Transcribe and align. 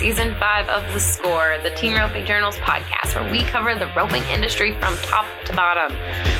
season 0.00 0.34
five 0.36 0.66
of 0.70 0.82
The 0.94 0.98
Score, 0.98 1.58
the 1.62 1.68
Team 1.72 1.94
Roping 1.94 2.24
Journals 2.24 2.56
podcast, 2.56 3.14
where 3.14 3.30
we 3.30 3.42
cover 3.42 3.74
the 3.74 3.86
roping 3.94 4.22
industry 4.32 4.72
from 4.80 4.96
top 5.02 5.26
to 5.44 5.54
bottom. 5.54 5.94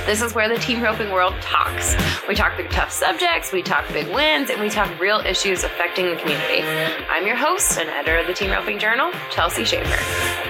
This 0.07 0.23
is 0.23 0.35
where 0.35 0.49
the 0.49 0.57
team 0.57 0.81
roping 0.81 1.11
world 1.11 1.35
talks. 1.43 1.95
We 2.27 2.35
talk 2.35 2.57
through 2.57 2.69
tough 2.69 2.91
subjects, 2.91 3.53
we 3.53 3.63
talk 3.63 3.87
big 3.93 4.09
wins, 4.15 4.49
and 4.49 4.63
we 4.63 4.71
talk 4.71 4.99
real 4.99 5.21
issues 5.27 5.63
affecting 5.63 6.07
the 6.07 6.17
community. 6.17 6.63
I'm 7.11 7.27
your 7.27 7.37
host 7.37 7.79
and 7.79 7.91
editor 7.91 8.17
of 8.17 8.27
the 8.27 8.33
Team 8.33 8.51
Roping 8.51 8.79
Journal, 8.79 9.13
Chelsea 9.31 9.65
Shaffer. 9.67 10.50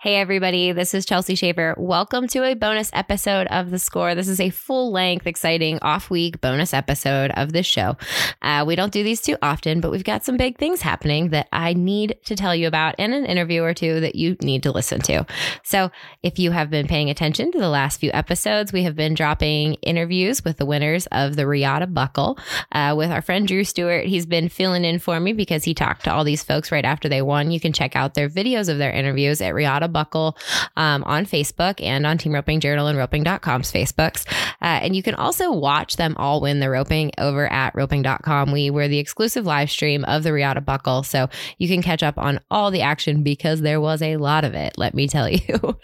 Hey, 0.00 0.14
everybody, 0.14 0.70
this 0.70 0.94
is 0.94 1.04
Chelsea 1.04 1.34
Shaffer. 1.34 1.74
Welcome 1.76 2.28
to 2.28 2.44
a 2.44 2.54
bonus 2.54 2.88
episode 2.92 3.48
of 3.48 3.72
The 3.72 3.80
Score. 3.80 4.14
This 4.14 4.28
is 4.28 4.38
a 4.38 4.50
full 4.50 4.92
length, 4.92 5.26
exciting 5.26 5.80
off 5.82 6.08
week 6.08 6.40
bonus 6.40 6.72
episode 6.72 7.32
of 7.32 7.52
this 7.52 7.66
show. 7.66 7.96
Uh, 8.40 8.62
we 8.64 8.76
don't 8.76 8.92
do 8.92 9.02
these 9.02 9.20
too 9.20 9.36
often, 9.42 9.80
but 9.80 9.90
we've 9.90 10.04
got 10.04 10.24
some 10.24 10.36
big 10.36 10.56
things 10.56 10.82
happening 10.82 11.30
that 11.30 11.48
I 11.50 11.72
need 11.72 12.16
to 12.26 12.36
tell 12.36 12.54
you 12.54 12.68
about 12.68 12.94
and 12.96 13.12
an 13.12 13.26
interview 13.26 13.64
or 13.64 13.74
two 13.74 13.98
that 13.98 14.14
you 14.14 14.36
need 14.40 14.62
to 14.62 14.70
listen 14.70 15.00
to. 15.00 15.26
So, 15.64 15.90
if 16.22 16.38
you 16.38 16.52
have 16.52 16.70
been 16.70 16.86
paying 16.86 17.10
attention 17.10 17.50
to 17.50 17.58
the 17.58 17.68
last 17.68 17.98
few 17.98 18.12
episodes, 18.14 18.72
we 18.72 18.84
have 18.84 18.94
been 18.94 19.14
dropping 19.14 19.74
interviews 19.82 20.44
with 20.44 20.58
the 20.58 20.66
winners 20.66 21.08
of 21.10 21.34
the 21.34 21.48
Riata 21.48 21.88
Buckle 21.88 22.38
uh, 22.70 22.94
with 22.96 23.10
our 23.10 23.20
friend 23.20 23.48
Drew 23.48 23.64
Stewart. 23.64 24.06
He's 24.06 24.26
been 24.26 24.48
filling 24.48 24.84
in 24.84 25.00
for 25.00 25.18
me 25.18 25.32
because 25.32 25.64
he 25.64 25.74
talked 25.74 26.04
to 26.04 26.12
all 26.12 26.22
these 26.22 26.44
folks 26.44 26.70
right 26.70 26.84
after 26.84 27.08
they 27.08 27.20
won. 27.20 27.50
You 27.50 27.58
can 27.58 27.72
check 27.72 27.96
out 27.96 28.14
their 28.14 28.28
videos 28.28 28.68
of 28.68 28.78
their 28.78 28.92
interviews 28.92 29.40
at 29.40 29.56
Buckle 29.88 30.36
um, 30.76 31.02
on 31.04 31.26
Facebook 31.26 31.82
and 31.82 32.06
on 32.06 32.18
Team 32.18 32.32
Roping 32.32 32.60
Journal 32.60 32.86
and 32.86 32.98
roping.com's 32.98 33.72
Facebooks. 33.72 34.26
Uh, 34.60 34.80
and 34.82 34.94
you 34.94 35.02
can 35.02 35.14
also 35.14 35.52
watch 35.52 35.96
them 35.96 36.14
all 36.18 36.40
win 36.40 36.60
the 36.60 36.70
roping 36.70 37.10
over 37.18 37.50
at 37.52 37.74
roping.com. 37.74 38.52
We 38.52 38.70
were 38.70 38.88
the 38.88 38.98
exclusive 38.98 39.46
live 39.46 39.70
stream 39.70 40.04
of 40.04 40.22
the 40.22 40.32
Riata 40.32 40.60
Buckle. 40.60 41.02
So 41.02 41.28
you 41.58 41.68
can 41.68 41.82
catch 41.82 42.02
up 42.02 42.18
on 42.18 42.40
all 42.50 42.70
the 42.70 42.82
action 42.82 43.22
because 43.22 43.60
there 43.60 43.80
was 43.80 44.02
a 44.02 44.16
lot 44.16 44.44
of 44.44 44.54
it, 44.54 44.76
let 44.76 44.94
me 44.94 45.08
tell 45.08 45.28
you. 45.28 45.78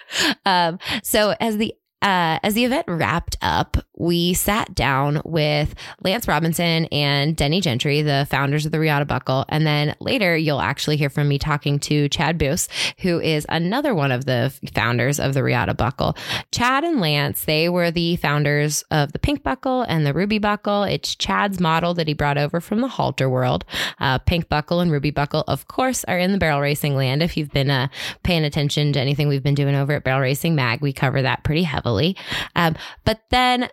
um, 0.45 0.78
so 1.03 1.34
as 1.41 1.56
the 1.56 1.75
uh, 2.03 2.39
as 2.43 2.53
the 2.53 2.65
event 2.67 2.84
wrapped 2.87 3.39
up, 3.41 3.78
we 3.97 4.34
sat 4.34 4.75
down 4.75 5.23
with 5.25 5.75
Lance 6.03 6.27
Robinson 6.27 6.87
and 6.87 7.37
Denny 7.37 7.61
Gentry, 7.61 8.03
the 8.03 8.27
founders 8.31 8.67
of 8.67 8.73
the 8.73 8.81
Riata 8.81 9.05
Buckle. 9.05 9.45
And 9.48 9.67
then 9.67 9.95
later, 10.00 10.37
you'll 10.37 10.61
actually 10.61 10.97
hear 10.97 11.11
from 11.11 11.28
me 11.28 11.39
talking 11.39 11.78
to 11.81 12.09
Chad 12.09 12.39
Beus, 12.39 12.69
who 13.00 13.20
is 13.20 13.47
another 13.48 13.95
one 13.95 14.12
of 14.12 14.25
the 14.25 14.53
founders 14.75 15.20
of 15.20 15.34
the 15.34 15.42
Riata 15.42 15.75
Buckle. 15.75 16.17
Chad 16.50 16.84
and 16.84 17.00
Lance, 17.00 17.45
they 17.45 17.69
were 17.69 17.91
the 17.91 18.17
founders 18.17 18.83
of 18.91 19.12
the 19.12 19.19
Pink 19.19 19.42
Buckle 19.42 19.83
and 19.83 20.05
the 20.05 20.15
Ruby 20.15 20.39
Buckle. 20.39 20.83
It's 20.84 21.15
Chad's 21.15 21.61
model 21.61 21.95
that 21.95 22.09
he 22.09 22.15
brought 22.15 22.39
over 22.39 22.61
from 22.61 22.81
the 22.81 22.89
halter 22.89 23.28
world. 23.28 23.65
Uh, 24.00 24.19
Pink 24.19 24.48
Buckle 24.48 24.81
and 24.81 24.91
Ruby 24.91 25.11
Buckle, 25.11 25.45
of 25.47 25.69
course, 25.69 26.05
are 26.05 26.19
in 26.19 26.33
the 26.33 26.39
barrel 26.39 26.61
racing 26.61 26.97
land. 26.97 27.22
If 27.22 27.37
you've 27.37 27.53
been 27.53 27.70
uh, 27.70 27.89
paying 28.22 28.45
attention 28.45 28.92
to 28.95 29.00
anything 29.00 29.28
we've 29.28 29.42
been 29.42 29.55
doing 29.55 29.75
over 29.75 29.92
at 29.92 30.05
Barrel 30.05 30.20
Racing 30.20 30.55
Mag, 30.55 30.81
we 30.81 30.92
cover 30.92 31.22
that 31.22 31.45
pretty 31.45 31.62
heavily. 31.62 32.17
Um, 32.56 32.77
but 33.05 33.20
then 33.31 33.69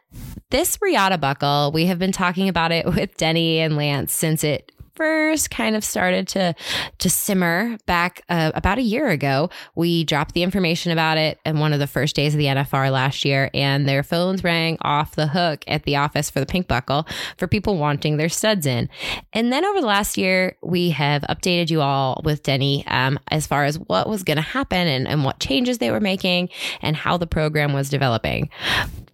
this 0.50 0.78
Riata 0.81 1.17
buckle, 1.17 1.72
we 1.73 1.86
have 1.86 2.00
been 2.00 2.12
talking 2.12 2.50
about 2.50 2.72
it 2.72 2.86
with 2.95 3.16
Denny 3.17 3.59
and 3.59 3.76
Lance 3.76 4.14
since 4.14 4.44
it 4.44 4.72
first 4.95 5.50
kind 5.50 5.76
of 5.76 5.84
started 5.84 6.28
to 6.28 6.54
to 7.00 7.09
simmer 7.09 7.78
back 7.86 8.22
uh, 8.30 8.52
about 8.54 8.78
a 8.78 8.82
year 8.82 9.08
ago. 9.08 9.50
We 9.73 10.04
dropped 10.04 10.34
the 10.34 10.44
information 10.44 10.92
about 10.92 11.17
it 11.17 11.39
in 11.45 11.59
one 11.59 11.73
of 11.73 11.80
the 11.80 11.88
first 11.88 12.16
days 12.16 12.34
of 12.34 12.38
the 12.38 12.45
NFR 12.45 12.92
last 12.92 13.26
year, 13.26 13.50
and 13.54 13.88
their 13.88 14.04
phones 14.04 14.44
rang 14.44 14.78
off 14.82 15.16
the 15.16 15.28
hook 15.28 15.64
at 15.67 15.84
the 15.84 15.95
office 15.95 16.30
for 16.30 16.39
the 16.39 16.45
Pink 16.45 16.67
Buckle 16.67 17.08
for 17.38 17.48
people 17.48 17.78
wanting 17.78 18.17
their 18.17 18.30
studs 18.30 18.66
in. 18.66 18.89
And 19.33 19.52
then 19.52 19.66
over 19.66 19.82
the 19.82 19.88
last 19.88 20.17
year, 20.17 20.58
we 20.61 20.92
have 20.92 21.23
updated 21.23 21.70
you 21.70 21.82
all 21.82 22.21
with 22.23 22.44
Denny 22.44 22.86
um, 22.88 23.20
as 23.30 23.48
far 23.48 23.66
as 23.66 23.80
what 23.80 24.08
was 24.08 24.23
going 24.23 24.38
to 24.38 24.44
happen 24.44 24.88
and, 24.88 25.08
and 25.08 25.23
what 25.23 25.39
changes 25.39 25.77
they 25.77 25.89
were 25.89 26.00
making 26.00 26.50
and 26.82 26.95
how 26.95 27.17
the 27.17 27.27
program 27.27 27.73
was 27.73 27.89
developing 27.89 28.50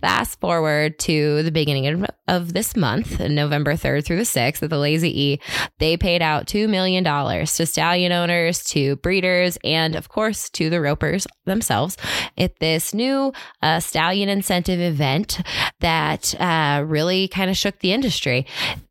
fast 0.02 0.40
forward 0.40 1.00
to 1.00 1.44
the 1.44 1.52
beginning 1.52 1.88
of, 1.88 2.09
of, 2.28 2.53
this 2.53 2.75
month, 2.75 3.19
November 3.19 3.74
3rd 3.74 4.06
through 4.06 4.18
the 4.18 4.24
6th 4.24 4.63
at 4.63 4.69
the 4.69 4.78
Lazy 4.78 5.22
E, 5.22 5.40
they 5.80 5.97
paid 5.97 6.22
out 6.22 6.46
$2 6.47 6.69
million 6.69 7.03
to 7.03 7.66
stallion 7.66 8.12
owners, 8.12 8.63
to 8.63 8.96
breeders, 8.97 9.57
and 9.63 9.96
of 9.96 10.09
course 10.09 10.50
to 10.52 10.69
the 10.69 10.81
ropers 10.81 11.28
themselves 11.46 11.97
at 12.38 12.59
this 12.59 12.94
new 12.94 13.34
uh, 13.62 13.80
stallion 13.80 14.30
incentive 14.30 14.80
event 14.80 15.41
that 15.80 16.40
uh, 16.40 16.84
really 16.86 17.28
kind 17.28 17.50
of 17.50 17.57
shook 17.57 17.80
the 17.80 17.94
industry. 17.94 18.46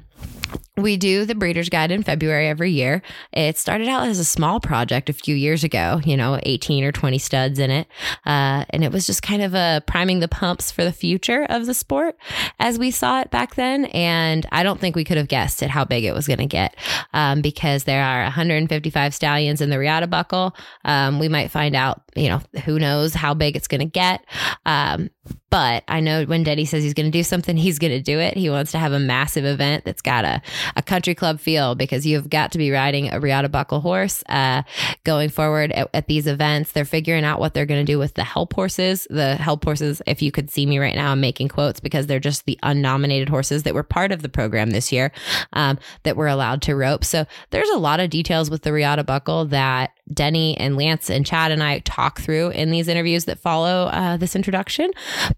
we 0.78 0.98
do 0.98 1.26
the 1.26 1.36
Breeder's 1.36 1.70
Guide 1.70 1.92
in 1.92 2.04
February 2.04 2.48
every 2.48 2.72
year. 2.72 3.02
It 3.32 3.58
started 3.58 3.88
out 3.88 4.08
as 4.08 4.20
a 4.20 4.26
small 4.26 4.60
project 4.60 5.10
a 5.10 5.14
few 5.14 5.36
years 5.36 5.64
ago, 5.64 6.02
you 6.04 6.18
know, 6.18 6.40
18 6.44 6.84
or 6.84 6.92
20 6.92 7.18
studs 7.18 7.60
in 7.60 7.70
it. 7.70 7.88
Uh, 8.26 8.66
and 8.70 8.84
it 8.84 8.92
was 8.92 9.06
just 9.06 9.22
kind 9.22 9.42
of 9.42 9.54
a 9.54 9.84
priming 9.86 10.20
the 10.20 10.28
pumps 10.28 10.72
for 10.72 10.84
the 10.84 10.92
future 10.92 11.46
of 11.50 11.66
the 11.66 11.74
sport 11.74 12.18
as 12.60 12.80
we 12.80 12.92
saw 12.92 13.22
it 13.22 13.32
back 13.32 13.56
then. 13.56 13.86
And 13.86 14.46
I 14.52 14.64
don't 14.64 14.80
think 14.80 14.96
we 14.96 15.04
could 15.04 15.18
have 15.18 15.28
guessed 15.28 15.62
at 15.62 15.70
how 15.70 15.86
big 15.86 16.04
it 16.04 16.14
was 16.14 16.28
going 16.28 16.40
to 16.40 16.46
get 16.46 16.76
um, 17.14 17.42
because 17.42 17.84
there 17.84 18.04
are 18.04 18.24
155 18.24 19.14
stallions 19.14 19.62
in 19.62 19.70
the 19.70 19.80
Riata 19.80 20.08
Buckle. 20.08 20.56
Um, 20.86 21.20
we 21.20 21.30
might 21.30 21.52
find 21.52 21.76
out, 21.76 22.02
you 22.16 22.30
know, 22.30 22.42
who 22.66 22.80
knows 22.80 23.14
how 23.14 23.34
big 23.34 23.56
it's 23.56 23.68
going 23.68 23.80
to 23.80 23.86
get. 23.86 24.26
Um, 24.66 25.10
but 25.52 25.84
I 25.90 26.00
know 26.00 26.24
when 26.24 26.44
Denny 26.44 26.64
says 26.64 26.82
he's 26.82 26.94
going 26.94 27.12
to 27.12 27.12
do 27.12 27.24
something, 27.24 27.58
he's 27.58 27.78
going 27.78 27.92
to 27.92 28.02
do 28.02 28.20
it. 28.20 28.38
He 28.38 28.50
wants 28.50 28.72
to 28.72 28.80
have 28.80 28.94
a 28.94 29.00
massive 29.00 29.44
event 29.44 29.84
that's 29.84 30.02
got 30.02 30.24
a, 30.24 30.42
a 30.78 30.82
country 30.82 31.14
club 31.14 31.42
feel 31.42 31.76
because 31.76 32.06
you've 32.06 32.30
got 32.30 32.54
to 32.54 32.58
be 32.58 32.72
riding 32.72 33.12
a 33.12 33.20
Riata 33.20 33.50
Buckle 33.50 33.82
horse 33.82 34.24
uh, 34.30 34.64
going 35.04 35.30
forward 35.30 35.74
at, 35.74 35.90
at, 35.94 36.08
these 36.08 36.26
events. 36.26 36.72
They're 36.72 36.86
figuring 36.86 37.26
out 37.26 37.42
what 37.42 37.54
they're 37.54 37.66
going 37.66 37.86
to 37.86 37.92
do 37.92 38.00
with 38.00 38.14
the 38.14 38.24
help 38.24 38.54
horses. 38.54 39.06
The 39.10 39.36
help 39.36 39.66
horses, 39.66 40.02
if 40.08 40.22
you 40.22 40.32
could 40.32 40.50
see 40.50 40.66
me 40.66 40.80
right 40.80 40.96
now, 40.96 41.12
I'm 41.12 41.20
making 41.20 41.50
quotes 41.50 41.82
because 41.82 42.08
they're 42.08 42.20
just 42.20 42.46
the 42.46 42.58
unnominated 42.64 43.28
horses 43.28 43.64
that 43.64 43.74
were 43.74 43.84
part 43.84 44.14
of 44.14 44.22
the 44.22 44.30
program 44.30 44.72
this 44.72 44.94
year 44.94 45.12
um, 45.52 45.78
that 46.04 46.16
were 46.16 46.28
allowed 46.28 46.62
to 46.64 46.76
rope. 46.78 47.04
So 47.04 47.26
there's 47.50 47.70
a 47.70 47.78
lot 47.78 48.00
of 48.00 48.10
details 48.10 48.50
with 48.50 48.62
the 48.62 48.72
Riata 48.72 49.04
Buckle 49.04 49.46
that 49.48 49.92
Denny 50.14 50.58
and 50.58 50.78
Lance 50.78 51.10
and 51.10 51.26
Chad 51.26 51.52
and 51.52 51.64
I 51.64 51.80
talk 51.80 52.20
through 52.20 52.50
in 52.50 52.72
these 52.72 52.88
interviews 52.88 53.26
that 53.26 53.40
follow 53.40 53.88
uh, 53.88 54.18
this 54.18 54.36
introduction. 54.36 54.92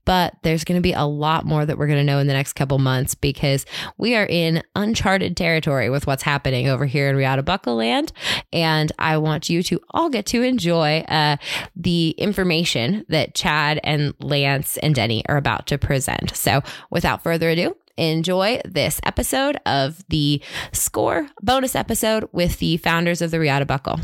But 0.05 0.35
there's 0.43 0.63
going 0.63 0.77
to 0.77 0.81
be 0.81 0.93
a 0.93 1.03
lot 1.03 1.45
more 1.45 1.65
that 1.65 1.77
we're 1.77 1.87
going 1.87 1.99
to 1.99 2.03
know 2.03 2.19
in 2.19 2.27
the 2.27 2.33
next 2.33 2.53
couple 2.53 2.77
months 2.79 3.15
because 3.15 3.65
we 3.97 4.15
are 4.15 4.25
in 4.25 4.63
uncharted 4.75 5.37
territory 5.37 5.89
with 5.89 6.07
what's 6.07 6.23
happening 6.23 6.67
over 6.67 6.85
here 6.85 7.09
in 7.09 7.15
Riata 7.15 7.43
Buckle 7.43 7.75
Land. 7.75 8.11
And 8.51 8.91
I 8.99 9.17
want 9.17 9.49
you 9.49 9.63
to 9.63 9.79
all 9.91 10.09
get 10.09 10.25
to 10.27 10.41
enjoy 10.41 10.99
uh, 11.07 11.37
the 11.75 12.09
information 12.11 13.05
that 13.09 13.35
Chad 13.35 13.79
and 13.83 14.13
Lance 14.19 14.77
and 14.77 14.93
Denny 14.93 15.23
are 15.27 15.37
about 15.37 15.67
to 15.67 15.77
present. 15.77 16.35
So 16.35 16.61
without 16.89 17.23
further 17.23 17.49
ado, 17.49 17.75
enjoy 17.97 18.61
this 18.65 18.99
episode 19.03 19.57
of 19.65 20.03
the 20.09 20.41
Score 20.71 21.27
bonus 21.41 21.75
episode 21.75 22.27
with 22.31 22.59
the 22.59 22.77
founders 22.77 23.21
of 23.21 23.31
the 23.31 23.39
Riata 23.39 23.65
Buckle. 23.65 23.99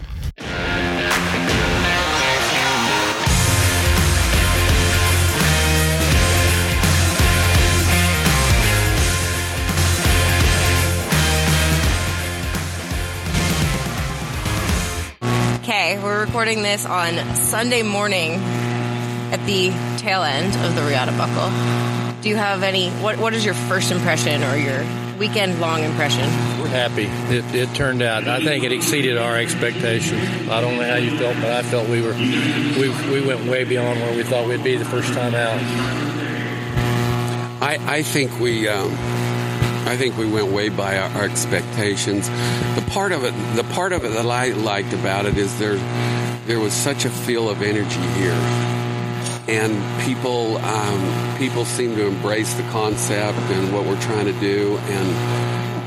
Okay, 15.69 16.01
we're 16.01 16.25
recording 16.25 16.63
this 16.63 16.83
on 16.88 17.36
Sunday 17.36 17.83
morning 17.83 18.31
at 19.31 19.38
the 19.45 19.69
tail 20.00 20.24
end 20.24 20.56
of 20.66 20.74
the 20.74 20.81
Riata 20.81 21.12
Buckle. 21.12 21.51
Do 22.21 22.30
you 22.30 22.38
have 22.38 22.63
any? 22.63 22.89
What 22.89 23.19
What 23.19 23.36
is 23.36 23.45
your 23.45 23.54
first 23.54 23.92
impression 23.92 24.44
or 24.45 24.56
your 24.56 24.83
weekend 25.19 25.62
long 25.62 25.83
impression? 25.83 26.24
We're 26.60 26.69
happy. 26.69 27.04
It, 27.06 27.45
it 27.54 27.75
turned 27.75 28.01
out. 28.01 28.27
I 28.27 28.44
think 28.44 28.63
it 28.63 28.71
exceeded 28.71 29.19
our 29.19 29.38
expectations. 29.38 30.50
I 30.50 30.60
don't 30.60 30.75
know 30.77 30.89
how 30.89 30.95
you 30.95 31.16
felt, 31.19 31.36
but 31.36 31.51
I 31.51 31.62
felt 31.62 31.88
we 31.88 32.01
were 32.01 32.13
we 32.13 32.89
we 33.12 33.22
went 33.24 33.48
way 33.48 33.63
beyond 33.63 34.00
where 34.00 34.18
we 34.18 34.24
thought 34.24 34.48
we'd 34.48 34.63
be 34.63 34.75
the 34.75 34.86
first 34.86 35.13
time 35.13 35.36
out. 35.36 35.60
I 37.62 37.77
I 37.88 38.01
think 38.01 38.39
we. 38.39 38.68
Um, 38.68 39.28
I 39.85 39.97
think 39.97 40.17
we 40.17 40.25
went 40.25 40.51
way 40.51 40.69
by 40.69 40.97
our, 40.97 41.09
our 41.17 41.23
expectations. 41.23 42.27
The 42.29 42.85
part 42.89 43.11
of 43.11 43.23
it, 43.23 43.33
the 43.55 43.63
part 43.73 43.93
of 43.93 44.05
it 44.05 44.09
that 44.09 44.25
I 44.25 44.49
liked 44.49 44.93
about 44.93 45.25
it 45.25 45.37
is 45.37 45.57
there, 45.59 45.75
there 46.45 46.59
was 46.59 46.73
such 46.73 47.05
a 47.05 47.09
feel 47.09 47.49
of 47.49 47.61
energy 47.61 48.01
here 48.19 48.69
and 49.49 50.01
people 50.03 50.57
um, 50.57 51.37
people 51.37 51.65
seem 51.65 51.95
to 51.95 52.05
embrace 52.05 52.53
the 52.53 52.63
concept 52.69 53.37
and 53.39 53.73
what 53.73 53.83
we're 53.85 53.99
trying 54.01 54.25
to 54.25 54.39
do, 54.39 54.77
and 54.77 55.09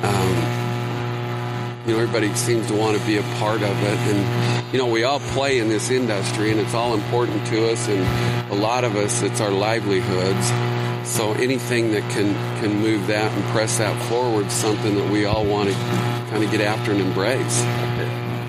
um, 0.04 1.86
you 1.86 1.94
know 1.94 2.00
everybody 2.00 2.34
seems 2.34 2.66
to 2.66 2.74
want 2.74 2.98
to 2.98 3.06
be 3.06 3.18
a 3.18 3.22
part 3.38 3.62
of 3.62 3.82
it. 3.82 3.98
And 4.10 4.72
you 4.72 4.78
know 4.78 4.86
we 4.88 5.04
all 5.04 5.20
play 5.20 5.60
in 5.60 5.68
this 5.68 5.90
industry, 5.90 6.50
and 6.50 6.58
it's 6.58 6.74
all 6.74 6.94
important 6.94 7.46
to 7.48 7.70
us, 7.70 7.88
and 7.88 8.52
a 8.52 8.56
lot 8.56 8.82
of 8.82 8.96
us 8.96 9.22
it's 9.22 9.40
our 9.40 9.52
livelihoods. 9.52 10.81
So 11.04 11.32
anything 11.32 11.92
that 11.92 12.08
can 12.10 12.34
can 12.60 12.80
move 12.80 13.06
that 13.08 13.32
and 13.32 13.44
press 13.46 13.78
that 13.78 14.00
forward 14.08 14.50
something 14.50 14.94
that 14.94 15.10
we 15.10 15.24
all 15.24 15.44
want 15.44 15.68
to 15.68 15.74
kind 15.74 16.42
of 16.42 16.50
get 16.50 16.60
after 16.60 16.92
and 16.92 17.00
embrace. 17.00 17.60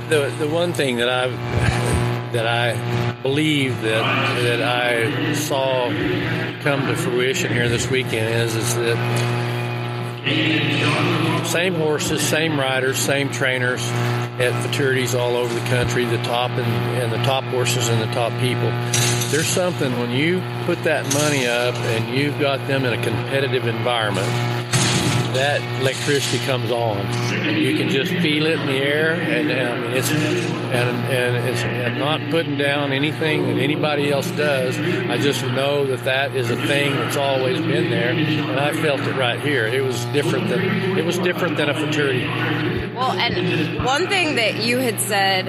The 0.10 0.34
the 0.38 0.48
one 0.48 0.74
thing 0.74 0.98
that 0.98 1.10
I've 1.10 1.34
that 2.34 2.48
I 2.48 3.14
believe 3.22 3.82
that 3.82 4.42
that 4.42 4.62
I 4.62 5.34
saw 5.34 5.90
come 6.62 6.88
to 6.88 6.96
fruition 6.96 7.52
here 7.52 7.70
this 7.70 7.90
weekend 7.90 8.34
is 8.34 8.56
is 8.56 8.76
that 8.76 9.44
same 11.46 11.76
horses, 11.76 12.22
same 12.22 12.58
riders, 12.60 12.98
same 12.98 13.30
trainers 13.30 13.82
at 14.40 14.54
futurities 14.64 15.14
all 15.20 15.36
over 15.36 15.54
the 15.54 15.66
country, 15.68 16.06
the 16.06 16.18
top 16.24 16.52
and, 16.52 17.02
and 17.02 17.12
the 17.12 17.24
top 17.26 17.44
horses 17.46 17.90
and 17.90 18.02
the 18.02 18.14
top 18.14 18.32
people. 18.40 18.72
There's 19.34 19.48
something 19.48 19.92
when 19.98 20.12
you 20.12 20.44
put 20.68 20.84
that 20.84 21.12
money 21.12 21.48
up 21.48 21.74
and 21.74 22.16
you've 22.16 22.40
got 22.40 22.68
them 22.68 22.86
in 22.86 22.94
a 22.94 23.04
competitive 23.04 23.66
environment 23.66 24.28
that 25.34 25.60
electricity 25.82 26.38
comes 26.46 26.70
on. 26.70 27.00
You 27.58 27.76
can 27.76 27.90
just 27.90 28.12
feel 28.12 28.46
it 28.46 28.60
in 28.60 28.68
the 28.68 28.74
air, 28.74 29.14
and, 29.14 29.50
it's 29.96 30.12
and 30.12 31.12
and 31.12 31.50
it's 31.50 31.64
and 31.64 31.98
not 31.98 32.22
putting 32.30 32.60
down 32.60 32.92
anything 32.92 33.48
that 33.48 33.58
anybody 33.60 34.12
else 34.12 34.30
does. 34.30 34.78
I 34.78 35.18
just 35.18 35.44
know 35.44 35.88
that 35.88 36.04
that 36.04 36.36
is 36.36 36.52
a 36.52 36.68
thing 36.68 36.94
that's 36.94 37.18
always 37.18 37.60
been 37.60 37.90
there, 37.90 38.10
and 38.10 38.60
I 38.60 38.80
felt 38.84 39.00
it 39.00 39.16
right 39.16 39.40
here. 39.40 39.66
It 39.66 39.82
was 39.82 40.06
different 40.14 40.50
than 40.50 40.62
it 40.96 41.06
was 41.06 41.18
different 41.18 41.58
than 41.58 41.70
a 41.70 41.74
futurity. 41.74 42.28
Well, 42.94 43.14
and 43.14 43.84
one 43.84 44.08
thing 44.10 44.36
that 44.36 44.64
you 44.64 44.78
had 44.78 45.00
said 45.00 45.48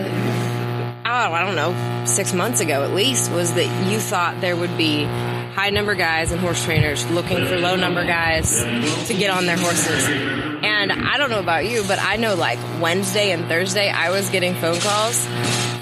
I 1.14 1.44
don't 1.44 1.56
know, 1.56 2.04
six 2.06 2.32
months 2.32 2.60
ago 2.60 2.82
at 2.82 2.92
least, 2.92 3.30
was 3.30 3.54
that 3.54 3.90
you 3.90 3.98
thought 3.98 4.40
there 4.40 4.56
would 4.56 4.76
be 4.76 5.04
high 5.04 5.70
number 5.70 5.94
guys 5.94 6.32
and 6.32 6.40
horse 6.40 6.64
trainers 6.64 7.08
looking 7.10 7.46
for 7.46 7.58
low 7.58 7.76
number 7.76 8.04
guys 8.04 8.62
to 9.06 9.14
get 9.14 9.30
on 9.30 9.46
their 9.46 9.56
horses. 9.56 10.08
And 10.08 10.90
I 10.90 11.16
don't 11.16 11.30
know 11.30 11.40
about 11.40 11.66
you, 11.66 11.84
but 11.86 12.00
I 12.00 12.16
know 12.16 12.34
like 12.34 12.58
Wednesday 12.80 13.30
and 13.30 13.46
Thursday, 13.46 13.88
I 13.88 14.10
was 14.10 14.30
getting 14.30 14.54
phone 14.54 14.80
calls 14.80 15.24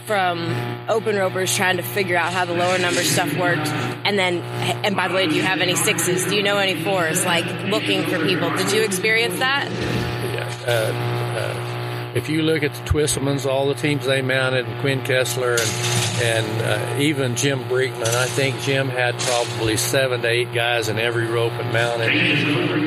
from 0.07 0.53
open 0.89 1.17
ropers 1.17 1.57
trying 1.57 1.79
to 1.79 1.83
figure 1.83 2.17
out 2.17 2.33
how 2.33 2.45
the 2.45 2.53
lower 2.53 2.79
number 2.79 3.03
stuff 3.03 3.35
worked. 3.39 3.69
And 4.05 4.19
then, 4.19 4.39
and 4.85 4.95
by 4.95 5.09
the 5.09 5.15
way, 5.15 5.27
do 5.27 5.35
you 5.35 5.43
have 5.43 5.61
any 5.61 5.77
sixes? 5.77 6.27
Do 6.27 6.37
you 6.37 6.43
know 6.43 6.59
any 6.59 6.83
fours? 6.83 7.25
Like 7.25 7.47
looking 7.71 8.03
for 8.03 8.19
people. 8.19 8.55
Did 8.57 8.73
you 8.73 8.83
experience 8.83 9.39
that? 9.39 9.71
Yeah. 9.71 10.65
Uh, 10.67 11.72
if 12.15 12.29
you 12.29 12.43
look 12.43 12.63
at 12.63 12.75
the 12.75 12.83
Twisselmans, 12.83 13.47
all 13.47 13.67
the 13.69 13.75
teams 13.75 14.05
they 14.07 14.23
mounted, 14.23 14.67
and 14.67 14.81
Quinn 14.81 15.01
Kesler, 15.01 15.59
and 15.59 16.23
and 16.23 16.47
uh, 16.63 17.01
even 17.01 17.35
Jim 17.37 17.65
Brinkman, 17.65 18.15
I 18.15 18.27
think 18.27 18.61
Jim 18.61 18.89
had 18.89 19.19
probably 19.19 19.77
seven 19.77 20.23
to 20.23 20.29
eight 20.29 20.53
guys 20.53 20.89
in 20.89 20.99
every 20.99 21.27
rope 21.27 21.53
and 21.53 21.73
mounted, 21.73 22.13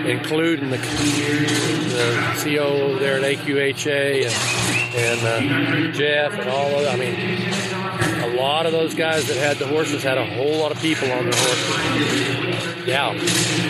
including 0.06 0.69
the, 0.69 0.77
the 0.77 0.88
there 3.00 3.18
at 3.18 3.24
AQHA 3.24 4.25
and 4.25 4.33
and 4.95 5.19
uh, 5.25 5.42
Jeff 5.92 6.31
and 6.33 6.50
all 6.50 6.80
of. 6.80 6.88
I 6.88 6.95
mean, 6.95 7.16
lot 8.36 8.66
of 8.66 8.72
those 8.72 8.96
guys 8.96 9.28
that 9.28 9.38
had 9.38 9.58
the 9.58 9.68
horses 9.68 10.04
had 10.04 10.18
a 10.18 10.26
whole 10.26 10.58
lot 10.58 10.72
of 10.72 10.80
people 10.80 11.12
on 11.12 11.24
their 11.30 11.34
horses. 11.34 12.88
Yeah. 12.88 13.14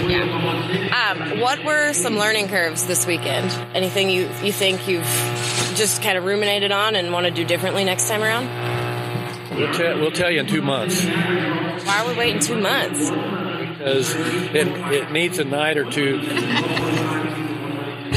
Yeah. 0.07 1.09
Um, 1.11 1.39
what 1.39 1.63
were 1.63 1.93
some 1.93 2.17
learning 2.17 2.49
curves 2.49 2.85
this 2.85 3.05
weekend? 3.05 3.49
Anything 3.75 4.09
you 4.09 4.29
you 4.43 4.51
think 4.51 4.87
you've 4.87 5.03
just 5.75 6.01
kind 6.01 6.17
of 6.17 6.25
ruminated 6.25 6.71
on 6.71 6.95
and 6.95 7.11
want 7.13 7.25
to 7.25 7.31
do 7.31 7.45
differently 7.45 7.83
next 7.83 8.07
time 8.07 8.21
around? 8.23 8.47
We'll, 9.57 9.73
te- 9.73 9.99
we'll 10.01 10.11
tell 10.11 10.29
you 10.29 10.41
in 10.41 10.47
two 10.47 10.61
months. 10.61 11.03
Why 11.05 12.01
are 12.03 12.07
we 12.09 12.15
waiting 12.17 12.41
two 12.41 12.59
months? 12.59 13.09
Because 13.77 14.13
it, 14.15 14.67
it 14.67 15.11
needs 15.11 15.39
a 15.39 15.45
night 15.45 15.77
or 15.77 15.89
two. 15.89 16.19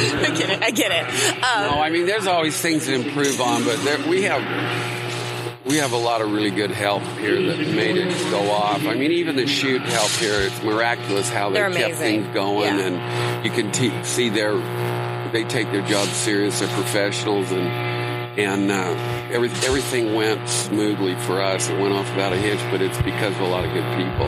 I 0.00 0.30
get 0.36 0.50
it. 0.50 0.62
I 0.62 0.70
get 0.70 0.90
it. 0.90 1.04
Um, 1.44 1.70
no, 1.70 1.80
I 1.80 1.90
mean, 1.90 2.06
there's 2.06 2.26
always 2.26 2.60
things 2.60 2.86
to 2.86 2.94
improve 2.94 3.40
on, 3.40 3.64
but 3.64 3.76
there, 3.84 3.98
we 4.08 4.22
have 4.22 4.42
we 5.68 5.76
have 5.76 5.92
a 5.92 5.98
lot 5.98 6.22
of 6.22 6.32
really 6.32 6.50
good 6.50 6.70
help 6.70 7.02
here 7.18 7.40
that 7.42 7.58
made 7.58 7.96
it 7.96 8.08
go 8.30 8.50
off. 8.50 8.86
I 8.86 8.94
mean, 8.94 9.12
even 9.12 9.36
the 9.36 9.46
chute 9.46 9.82
help 9.82 10.10
here, 10.12 10.40
it's 10.40 10.62
miraculous 10.62 11.28
how 11.28 11.50
they 11.50 11.60
kept 11.72 11.96
things 11.96 12.26
going, 12.34 12.78
yeah. 12.78 12.86
and 12.86 13.44
you 13.44 13.50
can 13.50 13.70
t- 13.70 14.02
see 14.02 14.30
their 14.30 14.56
they 15.30 15.44
take 15.44 15.70
their 15.70 15.86
job 15.86 16.08
serious. 16.08 16.60
They're 16.60 16.68
professionals, 16.68 17.52
and 17.52 17.68
and 18.38 18.70
uh, 18.70 18.94
every, 19.32 19.50
everything 19.66 20.14
went 20.14 20.48
smoothly 20.48 21.16
for 21.16 21.42
us. 21.42 21.68
It 21.68 21.78
went 21.78 21.92
off 21.92 22.08
without 22.10 22.32
a 22.32 22.36
hitch, 22.36 22.60
but 22.70 22.80
it's 22.80 23.00
because 23.02 23.34
of 23.34 23.40
a 23.40 23.48
lot 23.48 23.64
of 23.64 23.72
good 23.72 23.96
people. 23.96 24.26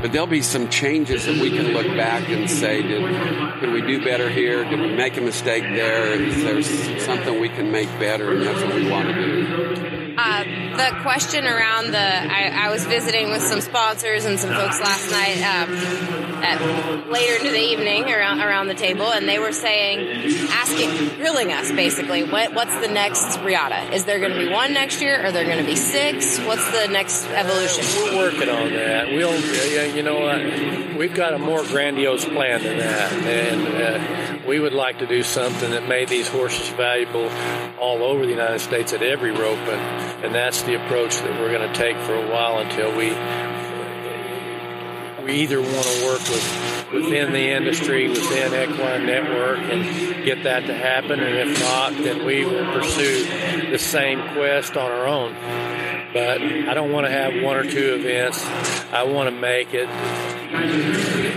But 0.00 0.12
there'll 0.12 0.28
be 0.28 0.42
some 0.42 0.68
changes 0.68 1.24
that 1.24 1.40
we 1.40 1.50
can 1.50 1.72
look 1.72 1.86
back 1.96 2.28
and 2.28 2.48
say, 2.48 2.82
did, 2.82 3.60
did 3.60 3.72
we 3.72 3.80
do 3.80 4.04
better 4.04 4.28
here? 4.28 4.62
Did 4.64 4.80
we 4.80 4.94
make 4.94 5.16
a 5.16 5.22
mistake 5.22 5.62
there? 5.62 6.12
Is 6.12 6.36
there 6.36 7.00
something 7.00 7.40
we 7.40 7.48
can 7.48 7.72
make 7.72 7.88
better? 7.98 8.32
And 8.32 8.42
that's 8.42 8.62
what 8.62 8.74
we 8.74 8.88
want 8.88 9.08
to 9.08 9.14
do. 9.14 9.97
Uh, 10.30 10.44
the 10.76 11.00
question 11.00 11.46
around 11.46 11.90
the, 11.90 11.98
I, 11.98 12.66
I, 12.66 12.70
was 12.70 12.84
visiting 12.84 13.30
with 13.30 13.40
some 13.40 13.62
sponsors 13.62 14.26
and 14.26 14.38
some 14.38 14.50
folks 14.50 14.78
last 14.78 15.10
night, 15.10 15.40
um, 15.40 16.27
at, 16.42 17.08
later 17.08 17.34
into 17.36 17.50
the 17.50 17.60
evening 17.60 18.10
around 18.10 18.40
around 18.40 18.68
the 18.68 18.74
table, 18.74 19.10
and 19.10 19.28
they 19.28 19.38
were 19.38 19.52
saying, 19.52 20.50
asking, 20.50 21.16
grilling 21.16 21.52
us 21.52 21.70
basically, 21.72 22.24
what 22.24 22.54
what's 22.54 22.78
the 22.80 22.88
next 22.88 23.40
Riata? 23.40 23.94
Is 23.94 24.04
there 24.04 24.18
going 24.18 24.32
to 24.32 24.38
be 24.38 24.48
one 24.52 24.72
next 24.72 25.00
year? 25.00 25.24
Are 25.24 25.32
there 25.32 25.44
going 25.44 25.58
to 25.58 25.64
be 25.64 25.76
six? 25.76 26.38
What's 26.40 26.70
the 26.70 26.88
next 26.88 27.26
evolution? 27.26 27.84
We're 28.02 28.16
working 28.16 28.48
on 28.48 28.72
that. 28.72 29.08
We'll, 29.08 29.94
you 29.94 30.02
know, 30.02 30.26
uh, 30.26 30.96
we've 30.96 31.14
got 31.14 31.34
a 31.34 31.38
more 31.38 31.62
grandiose 31.64 32.24
plan 32.24 32.62
than 32.62 32.78
that, 32.78 33.12
and 33.12 34.42
uh, 34.42 34.48
we 34.48 34.58
would 34.58 34.72
like 34.72 34.98
to 34.98 35.06
do 35.06 35.22
something 35.22 35.70
that 35.70 35.88
made 35.88 36.08
these 36.08 36.28
horses 36.28 36.68
valuable 36.70 37.28
all 37.78 38.02
over 38.02 38.24
the 38.24 38.32
United 38.32 38.60
States 38.60 38.92
at 38.92 39.02
every 39.02 39.30
rope. 39.30 39.58
And, 39.58 40.24
and 40.24 40.34
that's 40.34 40.62
the 40.62 40.74
approach 40.74 41.16
that 41.16 41.40
we're 41.40 41.52
going 41.52 41.70
to 41.70 41.78
take 41.78 41.96
for 41.98 42.14
a 42.14 42.30
while 42.30 42.58
until 42.58 42.96
we 42.96 43.10
we 45.28 45.34
either 45.34 45.60
want 45.60 45.86
to 45.86 46.06
work 46.06 46.20
with 46.20 46.88
within 46.92 47.32
the 47.32 47.50
industry, 47.50 48.08
within 48.08 48.54
Equine 48.54 49.04
Network, 49.04 49.58
and 49.58 50.24
get 50.24 50.44
that 50.44 50.66
to 50.66 50.74
happen, 50.74 51.20
and 51.20 51.50
if 51.50 51.60
not, 51.60 51.92
then 51.92 52.24
we 52.24 52.46
will 52.46 52.64
pursue 52.72 53.26
the 53.70 53.78
same 53.78 54.20
quest 54.32 54.76
on 54.76 54.90
our 54.90 55.06
own. 55.06 55.34
But 56.14 56.40
I 56.40 56.72
don't 56.72 56.90
want 56.90 57.06
to 57.06 57.12
have 57.12 57.42
one 57.42 57.56
or 57.56 57.70
two 57.70 57.94
events. 57.94 58.42
I 58.90 59.02
want 59.02 59.28
to 59.28 59.38
make 59.38 59.74
it 59.74 59.86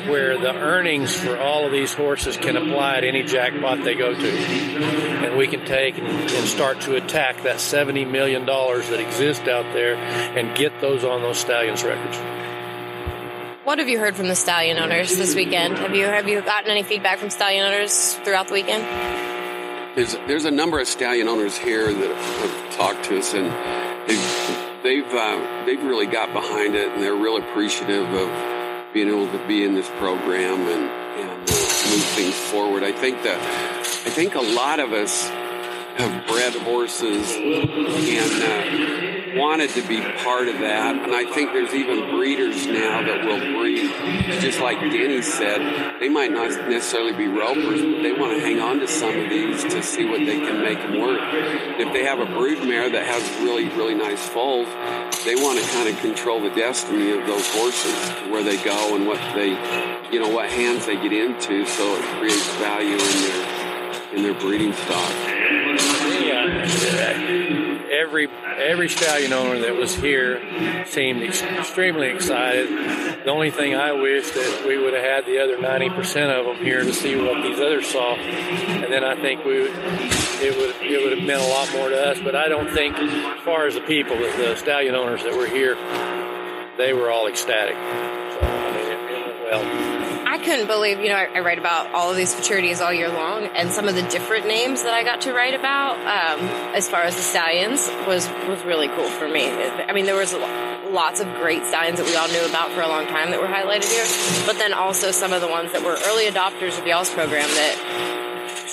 where 0.10 0.38
the 0.38 0.56
earnings 0.56 1.14
for 1.14 1.38
all 1.38 1.66
of 1.66 1.74
these 1.74 1.94
horses 1.94 2.38
can 2.38 2.56
apply 2.56 2.96
at 2.96 3.04
any 3.04 3.24
jackpot 3.24 3.84
they 3.84 3.96
go 3.96 4.14
to. 4.14 4.32
And 4.32 5.38
we 5.38 5.48
can 5.48 5.66
take 5.66 5.98
and, 5.98 6.30
start 6.48 6.80
to 6.82 6.96
attack 6.96 7.44
that 7.44 7.58
$70 7.58 8.10
million 8.10 8.46
that 8.46 9.00
exists 9.00 9.48
out 9.48 9.74
there 9.74 9.96
and 9.96 10.56
get 10.58 10.80
those 10.80 11.04
on 11.04 11.22
those 11.22 11.38
stallions 11.38 11.84
records. 11.84 12.41
What 13.72 13.80
have 13.80 13.88
you 13.88 14.00
heard 14.00 14.18
from 14.18 14.28
the 14.28 14.36
stallion 14.36 14.78
owners 14.80 15.16
this 15.16 15.34
weekend? 15.34 15.78
Have 15.78 15.96
you 15.96 16.04
have 16.04 16.28
you 16.28 16.42
gotten 16.42 16.70
any 16.70 16.84
feedback 16.84 17.20
from 17.20 17.30
stallion 17.30 17.66
owners 17.66 18.16
throughout 18.16 18.50
the 18.50 18.54
weekend? 18.54 18.84
There's 19.96 20.12
there's 20.28 20.44
a 20.44 20.52
number 20.52 20.82
of 20.82 20.90
stallion 20.90 21.30
owners 21.30 21.58
here 21.58 21.94
that 21.94 22.14
have 22.14 22.76
talked 22.76 23.06
to 23.06 23.18
us, 23.18 23.34
and 23.34 23.46
they've 24.10 24.84
they've, 24.84 25.14
uh, 25.14 25.66
they've 25.66 25.82
really 25.82 26.06
got 26.06 26.34
behind 26.34 26.76
it, 26.76 26.92
and 26.92 27.02
they're 27.02 27.16
real 27.16 27.38
appreciative 27.38 28.12
of 28.14 28.94
being 28.94 29.08
able 29.08 29.32
to 29.32 29.48
be 29.48 29.64
in 29.64 29.74
this 29.74 29.88
program 29.92 30.60
and, 30.68 30.90
and 31.22 31.30
uh, 31.32 31.54
move 31.92 32.04
things 32.14 32.36
forward. 32.36 32.84
I 32.84 32.92
think 32.92 33.24
that 33.24 33.40
I 34.06 34.10
think 34.10 34.36
a 34.36 34.42
lot 34.42 34.82
of 34.82 34.92
us 34.92 35.30
have 35.30 36.28
bred 36.28 36.56
horses 36.56 37.32
and. 37.38 39.18
Uh, 39.18 39.21
wanted 39.36 39.70
to 39.72 39.88
be 39.88 40.02
part 40.24 40.48
of 40.48 40.60
that. 40.60 40.96
And 40.96 41.14
I 41.14 41.26
think 41.26 41.54
there's 41.54 41.74
even 41.74 42.10
breeders 42.12 42.66
now 42.68 43.02
that 43.02 43.26
will 43.26 43.40
breed, 43.58 43.92
just 44.42 44.60
like 44.60 44.80
Denny 44.80 45.22
said, 45.22 46.00
they 46.00 46.10
might 46.10 46.32
not 46.32 46.50
necessarily 46.70 47.14
be 47.14 47.28
ropers, 47.28 47.82
but 47.82 48.02
they 48.02 48.12
want 48.12 48.34
to 48.34 48.40
hang 48.40 48.60
on 48.60 48.80
to 48.80 48.88
some 48.88 49.18
of 49.18 49.30
these 49.30 49.64
to 49.64 49.82
see 49.82 50.06
what 50.06 50.20
they 50.20 50.40
can 50.40 50.62
make 50.62 50.80
them 50.80 51.00
work. 51.00 51.20
If 51.80 51.94
they 51.94 52.04
have 52.04 52.20
a 52.20 52.26
brood 52.26 52.68
mare 52.68 52.90
that 52.90 53.06
has 53.06 53.24
really, 53.42 53.70
really 53.70 53.96
nice 53.96 54.28
foals, 54.28 54.68
they 55.26 55.36
want 55.36 55.60
to 55.60 55.66
kind 55.72 55.88
of 55.90 55.98
control 56.00 56.42
the 56.42 56.50
destiny 56.50 57.12
of 57.12 57.26
those 57.28 57.48
horses, 57.54 58.10
where 58.32 58.44
they 58.44 58.62
go 58.64 58.96
and 58.96 59.08
what 59.08 59.20
they, 59.36 59.50
you 60.12 60.20
know, 60.20 60.30
what 60.30 60.50
hands 60.50 60.86
they 60.86 60.96
get 60.96 61.14
into, 61.14 61.66
so 61.66 61.96
it 61.96 62.04
creates 62.18 62.48
value 62.56 62.94
in 62.94 62.98
their 62.98 63.62
in 64.14 64.24
their 64.24 64.34
breeding 64.34 64.74
stock. 64.74 65.41
Every 68.02 68.28
every 68.58 68.90
stallion 68.90 69.32
owner 69.32 69.60
that 69.60 69.76
was 69.76 69.94
here 69.94 70.42
seemed 70.88 71.22
ex- 71.22 71.44
extremely 71.44 72.08
excited. 72.08 72.68
The 73.24 73.30
only 73.30 73.52
thing 73.52 73.76
I 73.76 73.92
wish 73.92 74.32
that 74.32 74.66
we 74.68 74.76
would 74.76 74.96
have 74.96 75.04
had 75.04 75.26
the 75.28 75.38
other 75.38 75.58
90% 75.58 76.40
of 76.40 76.46
them 76.48 76.66
here 76.66 76.84
to 76.84 76.94
see 76.94 77.16
what 77.16 77.44
these 77.44 77.60
others 77.60 77.88
saw, 77.88 78.16
and 78.16 78.92
then 78.92 79.04
I 79.04 79.22
think 79.22 79.46
we 79.46 79.62
would, 79.62 79.72
it 79.76 80.58
would 80.58 80.76
it 80.82 81.04
would 81.04 81.16
have 81.16 81.28
meant 81.28 81.44
a 81.44 81.48
lot 81.48 81.72
more 81.74 81.90
to 81.90 82.10
us. 82.10 82.20
But 82.20 82.36
I 82.36 82.48
don't 82.48 82.72
think, 82.72 82.98
as 82.98 83.46
far 83.46 83.68
as 83.68 83.76
the 83.76 83.82
people, 83.82 84.18
the 84.18 84.56
stallion 84.56 84.96
owners 84.96 85.22
that 85.22 85.38
were 85.38 85.48
here, 85.48 85.76
they 86.78 86.94
were 86.94 87.12
all 87.12 87.28
ecstatic. 87.28 87.76
So 87.76 88.40
I 88.42 88.72
mean, 88.72 88.88
it, 88.88 89.12
it 89.12 89.26
went 89.28 89.64
well 89.64 89.91
couldn't 90.42 90.68
believe, 90.68 91.00
you 91.00 91.10
know, 91.10 91.16
I, 91.16 91.30
I, 91.36 91.40
write 91.40 91.58
about 91.58 91.94
all 91.94 92.12
of 92.12 92.18
these 92.18 92.34
futurities 92.34 92.82
all 92.82 92.94
year 92.94 93.10
long, 93.10 93.46
and 93.56 93.72
some 93.72 93.88
of 93.88 93.96
the 93.96 94.04
different 94.04 94.48
names 94.48 94.84
that 94.84 94.94
I 94.94 95.04
got 95.04 95.22
to 95.22 95.34
write 95.34 95.54
about, 95.54 95.96
um, 96.00 96.46
as 96.76 96.90
far 96.90 97.04
as 97.04 97.16
the 97.16 97.22
stallions, 97.22 97.90
was 98.08 98.28
was 98.48 98.64
really 98.64 98.88
cool 98.90 99.10
for 99.10 99.28
me. 99.28 99.50
I 99.50 99.94
mean, 99.94 100.06
there 100.06 100.16
was 100.16 100.34
lots 100.34 101.22
of 101.22 101.28
great 101.36 101.66
stallions 101.66 102.00
that 102.00 102.06
we 102.06 102.16
all 102.16 102.28
knew 102.28 102.46
about 102.50 102.72
for 102.72 102.82
a 102.82 102.88
long 102.88 103.08
time 103.08 103.32
that 103.32 103.40
were 103.40 103.48
highlighted 103.48 103.90
here, 103.90 104.06
but 104.46 104.58
then 104.58 104.74
also 104.74 105.12
some 105.12 105.34
of 105.34 105.42
the 105.42 105.48
ones 105.48 105.72
that 105.72 105.84
were 105.84 105.98
early 106.08 106.26
adopters 106.26 106.78
of 106.78 106.86
y'all's 106.86 107.10
program 107.10 107.48
that 107.48 108.21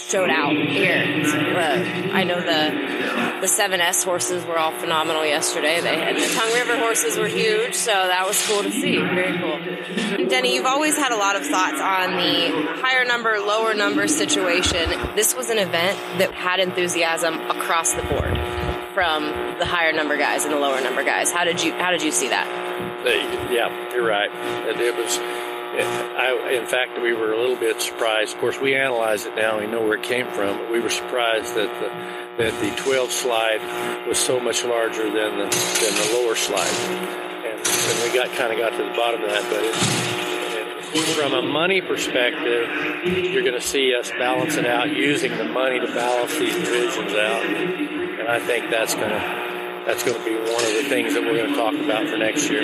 showed 0.09 0.31
out 0.31 0.57
here. 0.57 1.23
Uh, 1.55 2.11
I 2.12 2.25
know 2.25 2.41
the 2.41 3.38
the 3.41 3.47
7S 3.47 4.05
horses 4.05 4.45
were 4.45 4.59
all 4.59 4.73
phenomenal 4.73 5.25
yesterday. 5.25 5.81
They 5.81 5.95
and 5.95 6.17
the 6.17 6.27
Tongue 6.35 6.53
River 6.55 6.79
horses 6.79 7.19
were 7.19 7.29
huge, 7.29 7.75
so 7.75 7.93
that 7.93 8.27
was 8.27 8.45
cool 8.47 8.62
to 8.62 8.71
see. 8.71 8.97
Very 8.97 9.38
cool. 9.38 10.27
Denny, 10.29 10.55
you've 10.55 10.67
always 10.67 10.97
had 10.97 11.12
a 11.12 11.17
lot 11.17 11.37
of 11.37 11.47
thoughts 11.47 11.81
on 11.81 12.17
the 12.17 12.81
higher 12.81 13.05
number, 13.05 13.38
lower 13.38 13.75
number 13.75 14.09
situation. 14.09 14.88
This 15.15 15.37
was 15.37 15.50
an 15.50 15.59
event 15.59 15.99
that 16.19 16.33
had 16.33 16.59
enthusiasm 16.61 17.35
across 17.50 17.93
the 17.93 18.03
board 18.03 18.37
from 18.95 19.25
the 19.59 19.67
higher 19.67 19.93
number 19.93 20.17
guys 20.17 20.45
and 20.45 20.53
the 20.53 20.59
lower 20.59 20.81
number 20.81 21.05
guys. 21.05 21.31
How 21.31 21.45
did 21.45 21.62
you 21.62 21.73
how 21.73 21.91
did 21.91 22.03
you 22.03 22.11
see 22.11 22.29
that? 22.29 22.47
Yeah, 23.53 23.95
you're 23.95 24.07
right. 24.07 24.31
It, 24.69 24.81
it 24.81 24.97
was 24.97 25.19
I, 25.85 26.52
in 26.52 26.66
fact, 26.66 27.00
we 27.00 27.12
were 27.12 27.32
a 27.32 27.40
little 27.40 27.56
bit 27.56 27.80
surprised. 27.80 28.35
Of 28.35 28.40
course, 28.40 28.61
we 28.61 28.75
analyze 28.75 29.26
it 29.26 29.37
now; 29.37 29.61
we 29.61 29.66
know 29.66 29.82
where 29.82 29.94
it 29.94 30.02
came 30.02 30.26
from. 30.32 30.58
But 30.58 30.73
we 30.73 30.80
were 30.80 30.90
surprised 30.90 31.54
that 31.54 31.68
the 31.80 32.42
that 32.42 32.61
the 32.61 32.70
12 32.82 33.11
slide 33.11 34.06
was 34.06 34.18
so 34.18 34.40
much 34.40 34.64
larger 34.64 35.04
than 35.04 35.38
the 35.38 35.44
than 35.44 35.94
the 35.94 36.20
lower 36.20 36.35
slide, 36.35 36.66
and, 36.66 37.61
and 37.61 38.02
we 38.02 38.18
got 38.18 38.32
kind 38.37 38.52
of 38.52 38.58
got 38.58 38.70
to 38.70 38.85
the 38.85 38.97
bottom 38.97 39.23
of 39.23 39.28
that. 39.28 39.42
But 39.50 39.64
it, 39.64 39.75
it, 40.97 41.14
from 41.16 41.35
a 41.35 41.42
money 41.42 41.80
perspective, 41.80 42.68
you're 43.04 43.42
going 43.42 43.54
to 43.54 43.61
see 43.61 43.94
us 43.94 44.11
balance 44.12 44.56
it 44.56 44.66
out 44.66 44.88
using 44.88 45.37
the 45.37 45.44
money 45.44 45.78
to 45.80 45.87
balance 45.87 46.37
these 46.38 46.54
divisions 46.54 47.12
out, 47.12 47.44
and 47.44 48.28
I 48.28 48.40
think 48.40 48.70
that's 48.70 48.94
going 48.94 49.11
to 49.11 49.49
that's 49.87 50.02
going 50.02 50.18
to 50.18 50.25
be 50.25 50.35
one 50.35 50.64
of 50.64 50.75
the 50.75 50.87
things 50.88 51.14
that 51.14 51.23
we're 51.23 51.37
going 51.37 51.50
to 51.50 51.56
talk 51.56 51.75
about 51.75 52.08
for 52.08 52.18
next 52.18 52.50
year. 52.50 52.62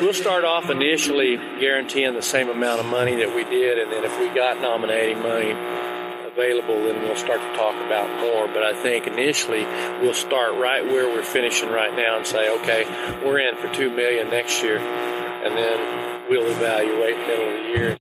We'll 0.00 0.14
start 0.14 0.44
off 0.44 0.70
initially 0.70 1.36
guaranteeing 1.58 2.14
the 2.14 2.22
same 2.22 2.48
amount 2.48 2.78
of 2.78 2.86
money 2.86 3.16
that 3.16 3.34
we 3.34 3.42
did, 3.42 3.78
and 3.78 3.90
then 3.90 4.04
if 4.04 4.16
we 4.20 4.28
got 4.28 4.60
nominating 4.60 5.18
money 5.20 5.50
available, 5.50 6.84
then 6.84 7.02
we'll 7.02 7.16
start 7.16 7.40
to 7.40 7.56
talk 7.56 7.74
about 7.84 8.08
more. 8.20 8.46
But 8.46 8.62
I 8.62 8.80
think 8.80 9.08
initially 9.08 9.64
we'll 10.00 10.14
start 10.14 10.54
right 10.54 10.84
where 10.84 11.08
we're 11.08 11.24
finishing 11.24 11.70
right 11.70 11.94
now 11.96 12.16
and 12.16 12.24
say, 12.24 12.48
okay, 12.60 12.84
we're 13.26 13.40
in 13.40 13.56
for 13.56 13.74
two 13.74 13.90
million 13.90 14.30
next 14.30 14.62
year, 14.62 14.78
and 14.78 15.56
then 15.56 16.30
we'll 16.30 16.46
evaluate 16.46 17.18
middle 17.26 17.48
of 17.48 17.64
the 17.64 17.68
year. 17.68 17.98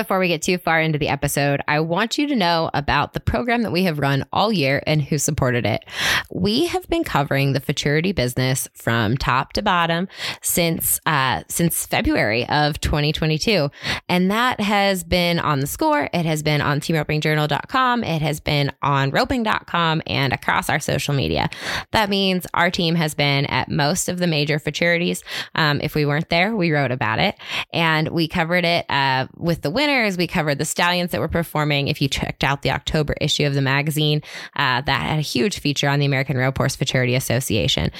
Before 0.00 0.18
we 0.18 0.28
get 0.28 0.40
too 0.40 0.56
far 0.56 0.80
into 0.80 0.98
the 0.98 1.08
episode, 1.08 1.60
I 1.68 1.80
want 1.80 2.16
you 2.16 2.26
to 2.28 2.34
know 2.34 2.70
about 2.72 3.12
the 3.12 3.20
program 3.20 3.60
that 3.64 3.70
we 3.70 3.84
have 3.84 3.98
run 3.98 4.24
all 4.32 4.50
year 4.50 4.82
and 4.86 5.02
who 5.02 5.18
supported 5.18 5.66
it. 5.66 5.84
We 6.32 6.68
have 6.68 6.88
been 6.88 7.04
covering 7.04 7.52
the 7.52 7.60
futurity 7.60 8.12
business 8.12 8.66
from 8.72 9.18
top 9.18 9.52
to 9.52 9.62
bottom 9.62 10.08
since 10.40 11.00
uh, 11.04 11.42
since 11.48 11.84
February 11.84 12.48
of 12.48 12.80
2022, 12.80 13.70
and 14.08 14.30
that 14.30 14.58
has 14.58 15.04
been 15.04 15.38
on 15.38 15.60
the 15.60 15.66
score. 15.66 16.08
It 16.14 16.24
has 16.24 16.42
been 16.42 16.62
on 16.62 16.80
teamropingjournal.com. 16.80 18.02
It 18.02 18.22
has 18.22 18.40
been 18.40 18.72
on 18.80 19.10
roping.com 19.10 20.00
and 20.06 20.32
across 20.32 20.70
our 20.70 20.80
social 20.80 21.12
media. 21.12 21.50
That 21.90 22.08
means 22.08 22.46
our 22.54 22.70
team 22.70 22.94
has 22.94 23.14
been 23.14 23.44
at 23.46 23.70
most 23.70 24.08
of 24.08 24.16
the 24.16 24.26
major 24.26 24.58
futurities. 24.58 25.22
Um, 25.54 25.82
if 25.82 25.94
we 25.94 26.06
weren't 26.06 26.30
there, 26.30 26.56
we 26.56 26.72
wrote 26.72 26.90
about 26.90 27.18
it, 27.18 27.36
and 27.74 28.08
we 28.08 28.28
covered 28.28 28.64
it 28.64 28.86
uh, 28.88 29.26
with 29.36 29.60
the 29.60 29.70
winner 29.70 29.89
winners. 29.90 30.16
We 30.16 30.26
covered 30.26 30.58
the 30.58 30.64
stallions 30.64 31.10
that 31.10 31.20
were 31.20 31.28
performing. 31.28 31.88
If 31.88 32.00
you 32.00 32.08
checked 32.08 32.44
out 32.44 32.62
the 32.62 32.70
October 32.70 33.14
issue 33.20 33.46
of 33.46 33.54
the 33.54 33.62
magazine, 33.62 34.22
uh, 34.56 34.82
that 34.82 35.02
had 35.02 35.18
a 35.18 35.22
huge 35.22 35.58
feature 35.58 35.88
on 35.88 35.98
the 35.98 36.06
American 36.06 36.36
Rope 36.36 36.56
Horse 36.56 36.76
Futurity 36.76 37.14
Association. 37.14 37.90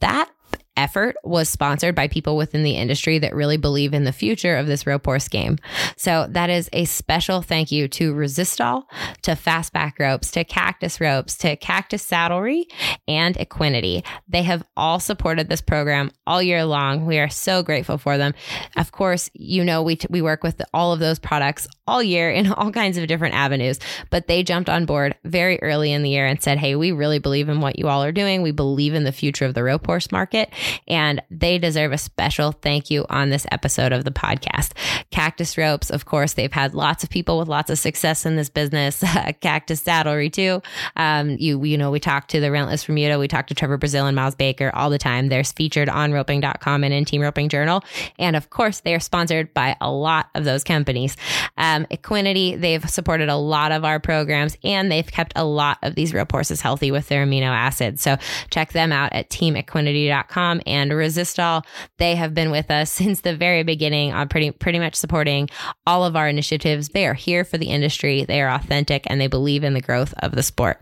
That 0.00 0.30
effort 0.80 1.16
was 1.22 1.50
sponsored 1.50 1.94
by 1.94 2.08
people 2.08 2.38
within 2.38 2.62
the 2.62 2.76
industry 2.76 3.18
that 3.18 3.34
really 3.34 3.58
believe 3.58 3.92
in 3.92 4.04
the 4.04 4.12
future 4.12 4.56
of 4.56 4.66
this 4.66 4.86
rope 4.86 5.04
horse 5.04 5.28
game. 5.28 5.58
So 5.96 6.26
that 6.30 6.48
is 6.48 6.70
a 6.72 6.86
special 6.86 7.42
thank 7.42 7.70
you 7.70 7.86
to 7.88 8.14
Resistol, 8.14 8.84
to 9.22 9.32
Fastback 9.32 9.98
Ropes, 9.98 10.30
to 10.30 10.42
Cactus 10.42 10.98
Ropes, 10.98 11.36
to 11.38 11.54
Cactus 11.56 12.08
Saddlery, 12.08 12.64
and 13.06 13.36
Equinety. 13.36 14.02
They 14.26 14.42
have 14.42 14.64
all 14.74 15.00
supported 15.00 15.50
this 15.50 15.60
program 15.60 16.12
all 16.26 16.42
year 16.42 16.64
long. 16.64 17.04
We 17.04 17.18
are 17.18 17.28
so 17.28 17.62
grateful 17.62 17.98
for 17.98 18.16
them. 18.16 18.32
Of 18.76 18.90
course, 18.90 19.28
you 19.34 19.62
know 19.62 19.82
we 19.82 19.96
t- 19.96 20.08
we 20.08 20.22
work 20.22 20.42
with 20.42 20.62
all 20.72 20.94
of 20.94 20.98
those 20.98 21.18
products 21.18 21.68
all 21.86 22.02
year 22.02 22.30
in 22.30 22.50
all 22.52 22.72
kinds 22.72 22.96
of 22.96 23.06
different 23.06 23.34
avenues, 23.34 23.78
but 24.08 24.28
they 24.28 24.42
jumped 24.42 24.70
on 24.70 24.86
board 24.86 25.14
very 25.24 25.60
early 25.60 25.92
in 25.92 26.02
the 26.02 26.10
year 26.10 26.24
and 26.24 26.42
said, 26.42 26.56
"Hey, 26.56 26.74
we 26.74 26.90
really 26.92 27.18
believe 27.18 27.50
in 27.50 27.60
what 27.60 27.78
you 27.78 27.88
all 27.88 28.02
are 28.02 28.12
doing. 28.12 28.40
We 28.40 28.52
believe 28.52 28.94
in 28.94 29.04
the 29.04 29.12
future 29.12 29.44
of 29.44 29.52
the 29.52 29.62
rope 29.62 29.84
horse 29.84 30.10
market." 30.10 30.50
And 30.88 31.22
they 31.30 31.58
deserve 31.58 31.92
a 31.92 31.98
special 31.98 32.52
thank 32.52 32.90
you 32.90 33.06
on 33.08 33.30
this 33.30 33.46
episode 33.50 33.92
of 33.92 34.04
the 34.04 34.10
podcast. 34.10 34.72
Cactus 35.10 35.56
Ropes, 35.56 35.90
of 35.90 36.04
course, 36.04 36.34
they've 36.34 36.52
had 36.52 36.74
lots 36.74 37.04
of 37.04 37.10
people 37.10 37.38
with 37.38 37.48
lots 37.48 37.70
of 37.70 37.78
success 37.78 38.24
in 38.26 38.36
this 38.36 38.48
business. 38.48 39.02
Cactus 39.40 39.82
Saddlery 39.82 40.32
too. 40.32 40.62
Um, 40.96 41.36
you 41.38 41.62
you 41.64 41.76
know 41.76 41.90
we 41.90 42.00
talked 42.00 42.30
to 42.30 42.40
the 42.40 42.50
Relentless 42.50 42.86
Remuda, 42.86 43.18
we 43.18 43.28
talked 43.28 43.48
to 43.48 43.54
Trevor 43.54 43.78
Brazile 43.78 44.06
and 44.06 44.16
Miles 44.16 44.34
Baker 44.34 44.70
all 44.74 44.90
the 44.90 44.98
time. 44.98 45.28
They're 45.28 45.44
featured 45.44 45.88
on 45.88 46.12
roping.com 46.12 46.84
and 46.84 46.94
in 46.94 47.04
Team 47.04 47.22
Roping 47.22 47.48
Journal, 47.48 47.82
and 48.18 48.36
of 48.36 48.50
course 48.50 48.80
they 48.80 48.94
are 48.94 49.00
sponsored 49.00 49.52
by 49.54 49.76
a 49.80 49.90
lot 49.90 50.28
of 50.34 50.44
those 50.44 50.64
companies. 50.64 51.16
Um, 51.56 51.86
Equinety, 51.90 52.60
they've 52.60 52.88
supported 52.88 53.28
a 53.28 53.36
lot 53.36 53.72
of 53.72 53.84
our 53.84 54.00
programs 54.00 54.56
and 54.64 54.90
they've 54.90 55.06
kept 55.06 55.32
a 55.36 55.44
lot 55.44 55.78
of 55.82 55.94
these 55.94 56.14
rope 56.14 56.30
horses 56.30 56.60
healthy 56.60 56.90
with 56.90 57.08
their 57.08 57.24
amino 57.24 57.48
acids. 57.48 58.02
So 58.02 58.16
check 58.50 58.72
them 58.72 58.92
out 58.92 59.12
at 59.12 59.30
teamequinety.com 60.50 60.62
and 60.66 60.90
Resistol. 60.92 61.64
They 61.98 62.14
have 62.16 62.34
been 62.34 62.50
with 62.50 62.70
us 62.70 62.90
since 63.00 63.20
the 63.20 63.36
very 63.36 63.62
beginning 63.62 64.12
on 64.12 64.28
pretty 64.28 64.50
pretty 64.50 64.78
much 64.78 64.94
supporting 64.94 65.48
all 65.86 66.04
of 66.04 66.16
our 66.16 66.28
initiatives. 66.28 66.88
They 66.88 67.06
are 67.06 67.14
here 67.14 67.44
for 67.44 67.58
the 67.58 67.70
industry. 67.70 68.24
They 68.24 68.40
are 68.40 68.50
authentic 68.50 69.04
and 69.06 69.20
they 69.20 69.26
believe 69.26 69.64
in 69.64 69.74
the 69.74 69.80
growth 69.80 70.14
of 70.18 70.32
the 70.32 70.42
sport. 70.42 70.80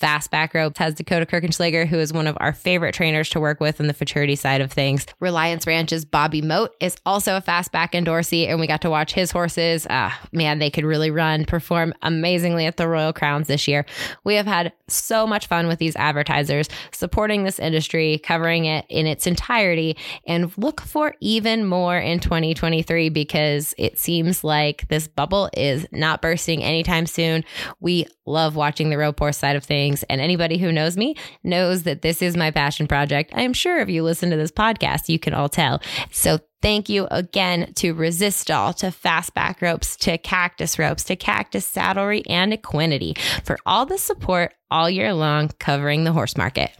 Fastback 0.00 0.54
Ropes 0.54 0.78
has 0.78 0.94
Dakota 0.94 1.26
Kirchenschlager, 1.26 1.86
who 1.86 1.98
is 1.98 2.12
one 2.12 2.26
of 2.26 2.36
our 2.40 2.52
favorite 2.52 2.94
trainers 2.94 3.30
to 3.30 3.40
work 3.40 3.60
with 3.60 3.80
in 3.80 3.86
the 3.86 3.94
futurity 3.94 4.36
side 4.36 4.60
of 4.60 4.72
things. 4.72 5.06
Reliance 5.20 5.66
Ranch's 5.66 6.04
Bobby 6.04 6.42
Mote 6.42 6.74
is 6.80 6.96
also 7.06 7.36
a 7.36 7.40
fastback 7.40 7.92
endorsee, 7.92 8.48
and 8.48 8.60
we 8.60 8.66
got 8.66 8.82
to 8.82 8.90
watch 8.90 9.14
his 9.14 9.30
horses. 9.30 9.86
Uh, 9.86 10.10
man, 10.32 10.58
they 10.58 10.70
could 10.70 10.84
really 10.84 11.10
run, 11.10 11.44
perform 11.44 11.94
amazingly 12.02 12.66
at 12.66 12.76
the 12.76 12.88
Royal 12.88 13.12
Crowns 13.12 13.48
this 13.48 13.66
year. 13.66 13.86
We 14.24 14.34
have 14.34 14.46
had 14.46 14.72
so 14.88 15.26
much 15.26 15.46
fun 15.46 15.66
with 15.66 15.78
these 15.78 15.96
advertisers 15.96 16.68
supporting 16.92 17.44
this 17.44 17.58
industry, 17.58 18.18
covering 18.18 18.66
it 18.66 18.84
in 18.88 19.05
its 19.06 19.26
entirety, 19.26 19.96
and 20.26 20.56
look 20.56 20.80
for 20.80 21.14
even 21.20 21.64
more 21.64 21.98
in 21.98 22.20
2023 22.20 23.08
because 23.08 23.74
it 23.78 23.98
seems 23.98 24.44
like 24.44 24.88
this 24.88 25.08
bubble 25.08 25.50
is 25.56 25.86
not 25.92 26.22
bursting 26.22 26.62
anytime 26.62 27.06
soon. 27.06 27.44
We 27.80 28.06
love 28.26 28.56
watching 28.56 28.90
the 28.90 28.98
rope 28.98 29.18
horse 29.18 29.38
side 29.38 29.56
of 29.56 29.64
things, 29.64 30.02
and 30.04 30.20
anybody 30.20 30.58
who 30.58 30.72
knows 30.72 30.96
me 30.96 31.16
knows 31.42 31.84
that 31.84 32.02
this 32.02 32.22
is 32.22 32.36
my 32.36 32.50
passion 32.50 32.86
project. 32.86 33.32
I 33.34 33.42
am 33.42 33.52
sure 33.52 33.78
if 33.78 33.88
you 33.88 34.02
listen 34.02 34.30
to 34.30 34.36
this 34.36 34.52
podcast, 34.52 35.08
you 35.08 35.18
can 35.18 35.34
all 35.34 35.48
tell. 35.48 35.80
So 36.10 36.40
Thank 36.62 36.88
you 36.88 37.06
again 37.10 37.74
to 37.74 37.94
Resistol, 37.94 38.74
to 38.76 38.86
Fastback 38.86 39.60
Ropes, 39.60 39.94
to 39.98 40.18
Cactus 40.18 40.78
Ropes, 40.78 41.04
to 41.04 41.14
Cactus 41.14 41.70
Saddlery, 41.70 42.22
and 42.28 42.52
Equinety 42.52 43.16
for 43.44 43.58
all 43.66 43.86
the 43.86 43.98
support 43.98 44.54
all 44.70 44.90
year 44.90 45.12
long 45.12 45.50
covering 45.60 46.04
the 46.04 46.12
horse 46.12 46.36
market. 46.36 46.70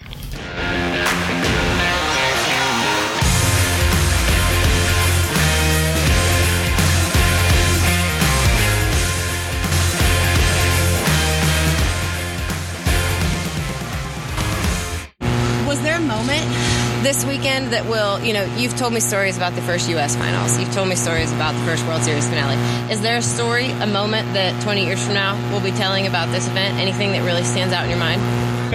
This 17.02 17.24
weekend 17.24 17.72
that 17.72 17.86
will, 17.86 18.20
you 18.20 18.32
know, 18.32 18.44
you've 18.56 18.76
told 18.76 18.92
me 18.92 19.00
stories 19.00 19.36
about 19.36 19.54
the 19.54 19.62
first 19.62 19.88
U.S. 19.90 20.16
finals. 20.16 20.58
You've 20.58 20.72
told 20.72 20.88
me 20.88 20.96
stories 20.96 21.32
about 21.32 21.54
the 21.54 21.60
first 21.60 21.84
World 21.86 22.02
Series 22.02 22.28
finale. 22.28 22.56
Is 22.92 23.00
there 23.02 23.16
a 23.16 23.22
story, 23.22 23.70
a 23.70 23.86
moment 23.86 24.32
that 24.34 24.60
20 24.62 24.84
years 24.84 25.04
from 25.04 25.14
now 25.14 25.34
we'll 25.50 25.62
be 25.62 25.76
telling 25.76 26.06
about 26.06 26.30
this 26.32 26.48
event? 26.48 26.78
Anything 26.78 27.12
that 27.12 27.24
really 27.24 27.44
stands 27.44 27.72
out 27.72 27.84
in 27.84 27.90
your 27.90 27.98
mind? 27.98 28.20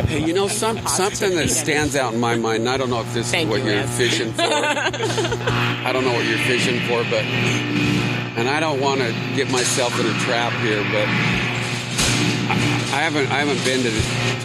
Hey, 0.08 0.24
you 0.26 0.34
know, 0.34 0.48
some, 0.48 0.78
something 0.88 1.36
that 1.36 1.50
stands 1.50 1.96
out 1.96 2.14
in 2.14 2.20
my 2.20 2.36
mind, 2.36 2.68
I 2.70 2.78
don't 2.78 2.90
know 2.90 3.02
if 3.02 3.14
this 3.14 3.30
Thank 3.30 3.50
is 3.50 3.60
what 3.60 3.66
you, 3.66 3.78
are 3.78 3.88
fishing 3.88 4.32
for. 4.32 4.42
I 4.44 5.92
don't 5.92 6.06
know 6.06 6.14
what 6.14 6.26
you're 6.26 6.38
fishing 6.40 6.80
for, 6.82 7.04
but, 7.10 7.26
and 8.38 8.48
I 8.48 8.60
don't 8.60 8.80
want 8.80 9.02
to 9.02 9.12
get 9.36 9.52
myself 9.52 10.00
in 10.00 10.06
a 10.06 10.14
trap 10.20 10.54
here, 10.64 10.82
but 10.92 11.51
haven't 13.02 13.32
I 13.32 13.44
haven't 13.44 13.64
been 13.66 13.82
to 13.82 13.92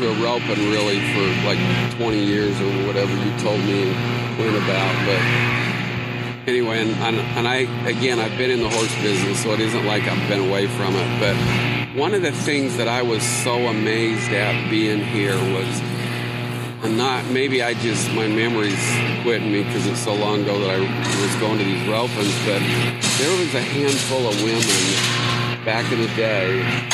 to 0.00 0.08
a 0.08 0.14
roping 0.24 0.70
really 0.70 0.96
for 1.12 1.26
like 1.44 1.60
20 1.98 2.24
years 2.24 2.58
or 2.58 2.86
whatever 2.86 3.12
you 3.12 3.30
told 3.38 3.60
me 3.60 3.92
Quinn 4.36 4.56
about. 4.56 4.94
But 5.04 6.48
anyway, 6.48 6.80
and, 6.80 7.16
and 7.36 7.46
I 7.46 7.68
again 7.86 8.18
I've 8.18 8.38
been 8.38 8.50
in 8.50 8.62
the 8.62 8.70
horse 8.70 8.94
business, 9.02 9.42
so 9.42 9.50
it 9.50 9.60
isn't 9.60 9.84
like 9.84 10.04
I've 10.04 10.26
been 10.28 10.48
away 10.48 10.68
from 10.68 10.94
it. 10.96 11.20
But 11.20 11.36
one 11.98 12.14
of 12.14 12.22
the 12.22 12.32
things 12.32 12.78
that 12.78 12.88
I 12.88 13.02
was 13.02 13.22
so 13.22 13.66
amazed 13.66 14.32
at 14.32 14.70
being 14.70 15.04
here 15.04 15.36
was. 15.36 15.82
And 16.82 16.98
not 16.98 17.24
maybe 17.30 17.62
I 17.62 17.74
just 17.74 18.12
my 18.12 18.28
memory's 18.28 18.86
quitting 19.22 19.50
me 19.50 19.64
because 19.64 19.86
it's 19.86 20.04
so 20.04 20.14
long 20.14 20.42
ago 20.42 20.60
that 20.60 20.70
I 20.70 20.78
was 20.78 21.34
going 21.40 21.58
to 21.58 21.64
these 21.64 21.82
ropings, 21.88 22.36
but 22.46 22.60
there 23.18 23.36
was 23.40 23.54
a 23.54 23.62
handful 23.62 24.28
of 24.28 24.40
women 24.42 25.64
back 25.64 25.90
in 25.90 26.00
the 26.00 26.08
day 26.14 26.85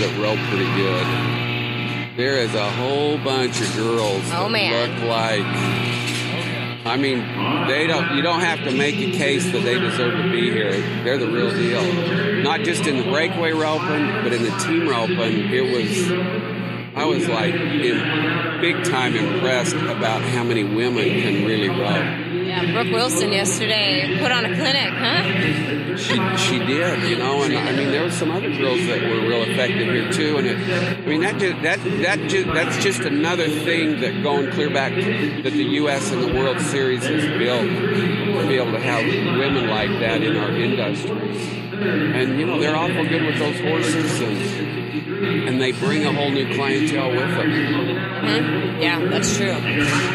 that 0.00 0.18
rope 0.20 0.38
pretty 0.50 0.70
good. 0.76 2.16
There 2.16 2.38
is 2.38 2.54
a 2.54 2.70
whole 2.70 3.18
bunch 3.18 3.60
of 3.60 3.76
girls 3.76 4.22
oh, 4.32 4.44
that 4.44 4.50
man. 4.50 4.90
look 4.90 5.08
like. 5.08 5.44
I 6.86 6.96
mean, 6.96 7.18
they 7.68 7.86
don't. 7.86 8.16
You 8.16 8.22
don't 8.22 8.40
have 8.40 8.60
to 8.60 8.70
make 8.70 8.94
a 8.96 9.10
case 9.12 9.44
that 9.52 9.62
they 9.64 9.78
deserve 9.78 10.14
to 10.14 10.30
be 10.30 10.50
here. 10.50 10.72
They're 11.02 11.18
the 11.18 11.26
real 11.26 11.50
deal. 11.50 12.42
Not 12.42 12.60
just 12.60 12.86
in 12.86 12.96
the 12.96 13.10
breakaway 13.10 13.52
roping, 13.52 14.22
but 14.22 14.32
in 14.32 14.44
the 14.44 14.56
team 14.58 14.88
roping. 14.88 15.52
It 15.52 15.62
was. 15.76 16.12
I 16.96 17.04
was 17.04 17.28
like 17.28 17.54
in 17.54 18.60
big 18.60 18.84
time 18.84 19.14
impressed 19.14 19.76
about 19.76 20.22
how 20.22 20.44
many 20.44 20.64
women 20.64 21.04
can 21.04 21.44
really 21.44 21.68
rope. 21.68 22.25
Yeah, 22.56 22.72
Brooke 22.72 22.90
Wilson 22.90 23.32
yesterday 23.32 24.18
put 24.18 24.32
on 24.32 24.46
a 24.46 24.54
clinic, 24.54 24.88
huh? 24.88 25.96
She, 25.98 26.14
she 26.38 26.58
did, 26.58 27.02
you 27.02 27.18
know, 27.18 27.42
and 27.42 27.54
I 27.54 27.72
mean 27.72 27.90
there 27.90 28.02
were 28.02 28.10
some 28.10 28.30
other 28.30 28.48
girls 28.48 28.86
that 28.86 29.02
were 29.02 29.28
real 29.28 29.42
effective 29.42 29.88
here 29.88 30.10
too, 30.10 30.38
and 30.38 30.46
it, 30.46 30.98
I 30.98 31.06
mean 31.06 31.20
that 31.20 31.38
that 31.38 31.84
that 31.84 32.30
just, 32.30 32.46
that's 32.46 32.82
just 32.82 33.00
another 33.00 33.46
thing 33.46 34.00
that 34.00 34.22
going 34.22 34.50
clear 34.52 34.70
back 34.70 34.94
that 34.94 35.52
the 35.52 35.64
U.S. 35.80 36.10
and 36.12 36.22
the 36.22 36.32
World 36.32 36.58
Series 36.62 37.04
has 37.04 37.26
built 37.38 37.68
to 37.68 38.48
be 38.48 38.54
able 38.56 38.72
to 38.72 38.80
have 38.80 39.04
women 39.38 39.68
like 39.68 39.90
that 40.00 40.22
in 40.22 40.36
our 40.38 40.50
industry, 40.50 41.10
and 41.12 42.40
you 42.40 42.46
know 42.46 42.58
they're 42.58 42.76
awful 42.76 43.04
good 43.06 43.22
with 43.22 43.38
those 43.38 43.60
horses 43.60 44.20
and 44.22 45.48
and 45.48 45.60
they 45.60 45.72
bring 45.72 46.06
a 46.06 46.12
whole 46.12 46.30
new 46.30 46.54
clientele 46.54 47.10
with 47.10 47.18
them. 47.18 47.95
Mm-hmm. 48.22 48.80
Yeah, 48.80 49.08
that's 49.08 49.36
true. 49.36 49.54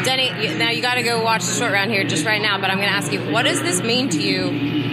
Denny, 0.04 0.30
now 0.56 0.70
you 0.70 0.82
got 0.82 0.94
to 0.94 1.02
go 1.02 1.22
watch 1.22 1.44
the 1.44 1.52
short 1.52 1.72
round 1.72 1.90
here 1.90 2.04
just 2.04 2.24
right 2.24 2.40
now, 2.40 2.60
but 2.60 2.70
I'm 2.70 2.78
going 2.78 2.88
to 2.88 2.94
ask 2.94 3.12
you, 3.12 3.20
what 3.32 3.44
does 3.44 3.62
this 3.62 3.82
mean 3.82 4.10
to 4.10 4.20
you 4.22 4.91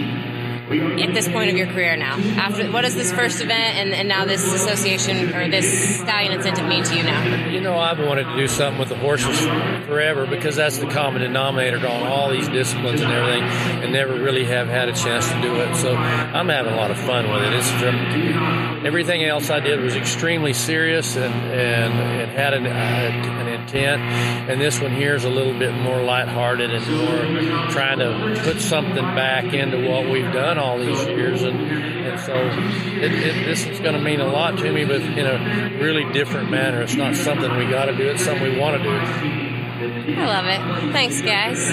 at 0.70 1.14
this 1.14 1.28
point 1.28 1.50
of 1.50 1.56
your 1.56 1.66
career 1.66 1.96
now? 1.96 2.16
After 2.36 2.70
what 2.70 2.82
does 2.82 2.94
this 2.94 3.12
first 3.12 3.40
event 3.40 3.76
and, 3.76 3.92
and 3.92 4.08
now 4.08 4.24
this 4.24 4.44
association 4.52 5.34
or 5.34 5.48
this 5.48 6.00
stallion 6.00 6.32
incentive 6.32 6.66
mean 6.66 6.84
to 6.84 6.96
you 6.96 7.02
now? 7.02 7.48
You 7.48 7.60
know, 7.60 7.78
I've 7.78 7.98
wanted 7.98 8.24
to 8.24 8.36
do 8.36 8.48
something 8.48 8.78
with 8.78 8.88
the 8.88 8.96
horses 8.96 9.40
forever 9.86 10.26
because 10.26 10.56
that's 10.56 10.78
the 10.78 10.86
common 10.86 11.22
denominator 11.22 11.78
on 11.78 12.06
all 12.06 12.30
these 12.30 12.48
disciplines 12.48 13.00
and 13.00 13.12
everything, 13.12 13.42
and 13.82 13.92
never 13.92 14.14
really 14.14 14.44
have 14.44 14.68
had 14.68 14.88
a 14.88 14.92
chance 14.92 15.28
to 15.28 15.40
do 15.42 15.56
it. 15.56 15.76
So 15.76 15.94
I'm 15.94 16.48
having 16.48 16.72
a 16.72 16.76
lot 16.76 16.90
of 16.90 16.98
fun 16.98 17.30
with 17.30 17.42
it. 17.42 17.52
It's 17.54 18.86
everything 18.86 19.24
else 19.24 19.50
I 19.50 19.60
did 19.60 19.80
was 19.80 19.96
extremely 19.96 20.52
serious 20.52 21.16
and 21.16 21.34
and 21.50 22.20
it 22.20 22.28
had 22.28 22.54
an, 22.54 22.66
uh, 22.66 22.70
an 22.70 23.48
intent, 23.48 24.02
and 24.50 24.60
this 24.60 24.80
one 24.80 24.92
here 24.92 25.14
is 25.14 25.24
a 25.24 25.30
little 25.30 25.58
bit 25.58 25.74
more 25.74 26.02
lighthearted 26.02 26.70
and 26.70 26.86
more 26.96 27.70
trying 27.70 27.98
to 27.98 28.40
put 28.42 28.60
something 28.60 28.94
back 28.94 29.52
into 29.52 29.88
what 29.88 30.08
we've 30.08 30.32
done 30.32 30.58
all 30.60 30.78
these 30.78 31.04
years, 31.06 31.42
and, 31.42 31.58
and 31.58 32.20
so 32.20 32.34
it, 32.34 33.12
it, 33.12 33.44
this 33.46 33.66
is 33.66 33.80
going 33.80 33.94
to 33.94 34.00
mean 34.00 34.20
a 34.20 34.28
lot 34.28 34.58
to 34.58 34.72
me, 34.72 34.84
but 34.84 35.00
in 35.00 35.26
a 35.26 35.78
really 35.82 36.10
different 36.12 36.50
manner. 36.50 36.82
It's 36.82 36.94
not 36.94 37.16
something 37.16 37.56
we 37.56 37.66
got 37.66 37.86
to 37.86 37.96
do; 37.96 38.08
it's 38.08 38.24
something 38.24 38.52
we 38.52 38.58
want 38.58 38.76
to 38.76 38.82
do. 38.82 38.90
I 38.90 40.26
love 40.26 40.46
it. 40.46 40.92
Thanks, 40.92 41.20
guys. 41.22 41.68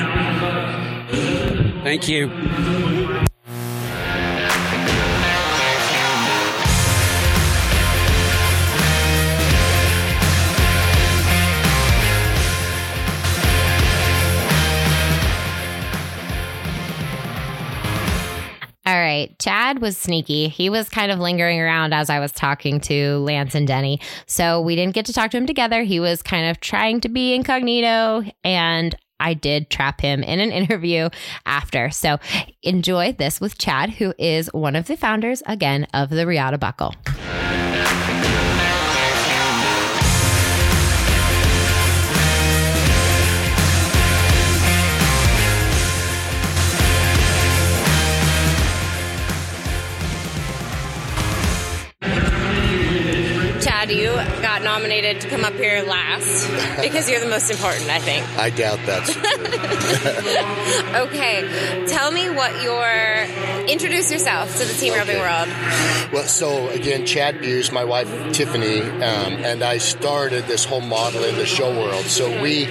Thank 1.83 2.07
you. 2.07 3.26
Right. 19.17 19.39
Chad 19.39 19.79
was 19.79 19.97
sneaky. 19.97 20.47
He 20.47 20.69
was 20.69 20.89
kind 20.89 21.11
of 21.11 21.19
lingering 21.19 21.59
around 21.59 21.93
as 21.93 22.09
I 22.09 22.19
was 22.19 22.31
talking 22.31 22.79
to 22.81 23.17
Lance 23.19 23.55
and 23.55 23.67
Denny. 23.67 23.99
So 24.25 24.61
we 24.61 24.75
didn't 24.75 24.93
get 24.93 25.05
to 25.07 25.13
talk 25.13 25.31
to 25.31 25.37
him 25.37 25.47
together. 25.47 25.83
He 25.83 25.99
was 25.99 26.21
kind 26.21 26.49
of 26.49 26.59
trying 26.59 27.01
to 27.01 27.09
be 27.09 27.33
incognito 27.33 28.23
and 28.43 28.95
I 29.19 29.33
did 29.33 29.71
trap 29.71 30.01
him 30.01 30.21
in 30.21 30.39
an 30.39 30.51
interview 30.61 31.09
after. 31.45 31.89
So 31.89 32.17
enjoy 32.61 33.13
this 33.13 33.41
with 33.41 33.57
Chad, 33.57 33.91
who 33.91 34.13
is 34.19 34.47
one 34.53 34.75
of 34.75 34.85
the 34.85 34.95
founders, 34.95 35.41
again, 35.47 35.87
of 35.93 36.09
the 36.09 36.27
Riata 36.27 36.59
Buckle. 36.59 36.93
Chad, 53.87 53.97
you 53.97 54.11
got 54.41 54.63
nominated 54.63 55.21
to 55.21 55.29
come 55.29 55.43
up 55.45 55.53
here 55.53 55.81
last 55.83 56.47
because 56.81 57.09
you're 57.09 57.19
the 57.19 57.29
most 57.29 57.49
important, 57.49 57.89
I 57.89 57.99
think. 57.99 58.25
I 58.37 58.49
doubt 58.49 58.79
that's 58.85 59.15
okay, 61.07 61.85
tell 61.87 62.11
me 62.11 62.29
what 62.29 62.61
your 62.61 63.27
introduce 63.67 64.11
yourself 64.11 64.51
to 64.57 64.65
the 64.65 64.73
team 64.73 64.93
okay. 64.93 65.19
world. 65.19 65.47
Well, 66.11 66.27
so 66.27 66.69
again, 66.69 67.05
Chad 67.05 67.35
Beus, 67.35 67.71
my 67.71 67.83
wife 67.83 68.07
Tiffany, 68.33 68.81
um, 68.81 69.33
and 69.43 69.63
I 69.63 69.77
started 69.77 70.45
this 70.45 70.65
whole 70.65 70.81
model 70.81 71.23
in 71.23 71.35
the 71.35 71.45
show 71.45 71.69
world. 71.69 72.05
So 72.05 72.41
we, 72.41 72.65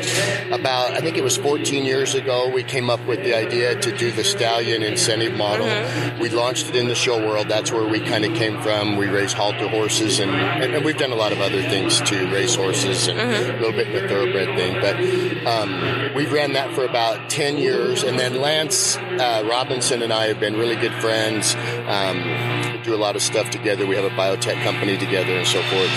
about 0.51 0.93
I 0.93 1.01
think 1.01 1.17
it 1.17 1.23
was 1.23 1.37
14 1.37 1.85
years 1.85 2.15
ago, 2.15 2.51
we 2.51 2.63
came 2.63 2.89
up 2.89 3.05
with 3.07 3.23
the 3.23 3.35
idea 3.35 3.79
to 3.79 3.97
do 3.97 4.11
the 4.11 4.25
stallion 4.25 4.83
incentive 4.83 5.35
model. 5.35 5.67
Mm-hmm. 5.67 6.21
We 6.21 6.31
launched 6.31 6.69
it 6.69 6.77
in 6.77 6.89
the 6.89 6.95
show 6.95 7.19
world. 7.19 7.49
That's 7.49 7.71
where 7.71 7.87
we 7.87 8.01
kind 8.01 8.25
of 8.25 8.35
came 8.35 8.61
from. 8.63 8.97
We 8.97 9.07
raise 9.07 9.33
halter 9.33 9.69
horses, 9.69 10.19
and, 10.19 10.31
and, 10.31 10.75
and, 10.75 10.85
we've 10.85 10.97
done 10.97 11.06
a 11.13 11.17
lot 11.17 11.33
of 11.33 11.41
other 11.41 11.63
things 11.63 12.01
too, 12.01 12.31
race 12.33 12.55
horses 12.55 13.09
and 13.09 13.19
mm-hmm. 13.19 13.51
a 13.51 13.53
little 13.61 13.73
bit 13.73 13.89
of 13.89 14.03
the 14.03 14.09
thoroughbred 14.09 14.57
thing. 14.57 14.81
But 14.81 14.97
um, 15.47 16.15
we 16.15 16.27
ran 16.27 16.53
that 16.55 16.75
for 16.75 16.85
about 16.85 17.31
10 17.31 17.59
years, 17.59 18.03
and 18.03 18.19
then 18.19 18.41
Lance 18.41 18.97
uh, 18.97 19.47
Robinson 19.49 20.03
and 20.03 20.13
I 20.13 20.27
have 20.27 20.41
been 20.41 20.57
really 20.57 20.77
good 20.77 20.95
friends. 20.95 21.55
Um, 21.87 22.73
we 22.73 22.83
do 22.83 22.95
a 22.95 22.97
lot 22.97 23.17
of 23.17 23.23
stuff 23.23 23.51
together. 23.51 23.87
We 23.87 23.97
have 23.97 24.05
a 24.05 24.15
biotech 24.15 24.63
company 24.63 24.97
together 24.97 25.33
and 25.33 25.47
so 25.47 25.63
forth 25.63 25.91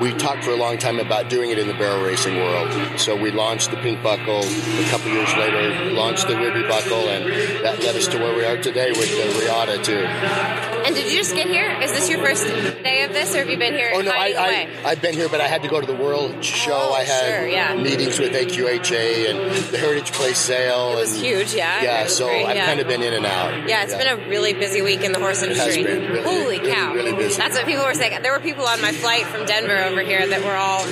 we 0.00 0.12
talked 0.12 0.44
for 0.44 0.50
a 0.50 0.56
long 0.56 0.78
time 0.78 1.00
about 1.00 1.28
doing 1.28 1.50
it 1.50 1.58
in 1.58 1.66
the 1.66 1.74
barrel 1.74 2.02
racing 2.04 2.36
world. 2.36 3.00
So 3.00 3.16
we 3.16 3.30
launched 3.30 3.70
the 3.70 3.76
Pink 3.78 4.02
Buckle 4.02 4.44
a 4.44 4.88
couple 4.90 5.10
years 5.10 5.34
later, 5.34 5.90
launched 5.92 6.28
the 6.28 6.36
Ruby 6.36 6.62
Buckle, 6.68 7.08
and 7.08 7.64
that 7.64 7.82
led 7.82 7.96
us 7.96 8.06
to 8.08 8.18
where 8.18 8.36
we 8.36 8.44
are 8.44 8.56
today 8.56 8.90
with 8.92 9.10
the 9.10 9.40
Riata 9.40 9.82
too. 9.82 10.77
And 10.88 10.96
did 10.96 11.12
you 11.12 11.18
just 11.18 11.34
get 11.34 11.48
here? 11.48 11.70
Is 11.82 11.92
this 11.92 12.08
your 12.08 12.18
first 12.24 12.46
day 12.46 13.04
of 13.04 13.12
this, 13.12 13.34
or 13.34 13.40
have 13.40 13.50
you 13.50 13.58
been 13.58 13.74
here? 13.74 13.90
Oh 13.92 14.00
no, 14.00 14.10
I, 14.10 14.68
I 14.82 14.88
have 14.88 15.02
been 15.02 15.12
here, 15.12 15.28
but 15.28 15.38
I 15.38 15.46
had 15.46 15.60
to 15.60 15.68
go 15.68 15.82
to 15.82 15.86
the 15.86 15.94
World 15.94 16.42
Show. 16.42 16.72
Oh, 16.72 16.94
I 16.94 17.04
had 17.04 17.28
sure, 17.28 17.46
yeah. 17.46 17.74
meetings 17.74 18.18
with 18.18 18.32
AQHA 18.32 19.28
and 19.28 19.54
the 19.66 19.76
Heritage 19.76 20.12
Place 20.12 20.38
Sale. 20.38 20.92
It 20.92 20.96
was 20.96 21.12
and, 21.12 21.26
huge, 21.26 21.52
yeah. 21.52 21.82
Yeah, 21.82 22.06
so 22.06 22.24
great, 22.24 22.46
I've 22.46 22.56
yeah. 22.56 22.64
kind 22.64 22.80
of 22.80 22.88
been 22.88 23.02
in 23.02 23.12
and 23.12 23.26
out. 23.26 23.68
Yeah, 23.68 23.82
it's 23.82 23.92
yeah. 23.92 24.16
been 24.16 24.26
a 24.26 24.28
really 24.30 24.54
busy 24.54 24.80
week 24.80 25.02
in 25.02 25.12
the 25.12 25.18
horse 25.18 25.42
industry. 25.42 25.84
Really, 25.84 26.22
Holy 26.22 26.58
really, 26.58 26.72
cow! 26.72 26.94
Really, 26.94 27.12
busy. 27.12 27.36
That's 27.36 27.58
what 27.58 27.66
people 27.66 27.84
were 27.84 27.92
saying. 27.92 28.22
There 28.22 28.32
were 28.32 28.40
people 28.40 28.64
on 28.64 28.80
my 28.80 28.92
flight 28.92 29.26
from 29.26 29.44
Denver 29.44 29.76
over 29.76 30.00
here 30.00 30.26
that 30.26 30.42
were 30.42 30.56
all 30.56 30.86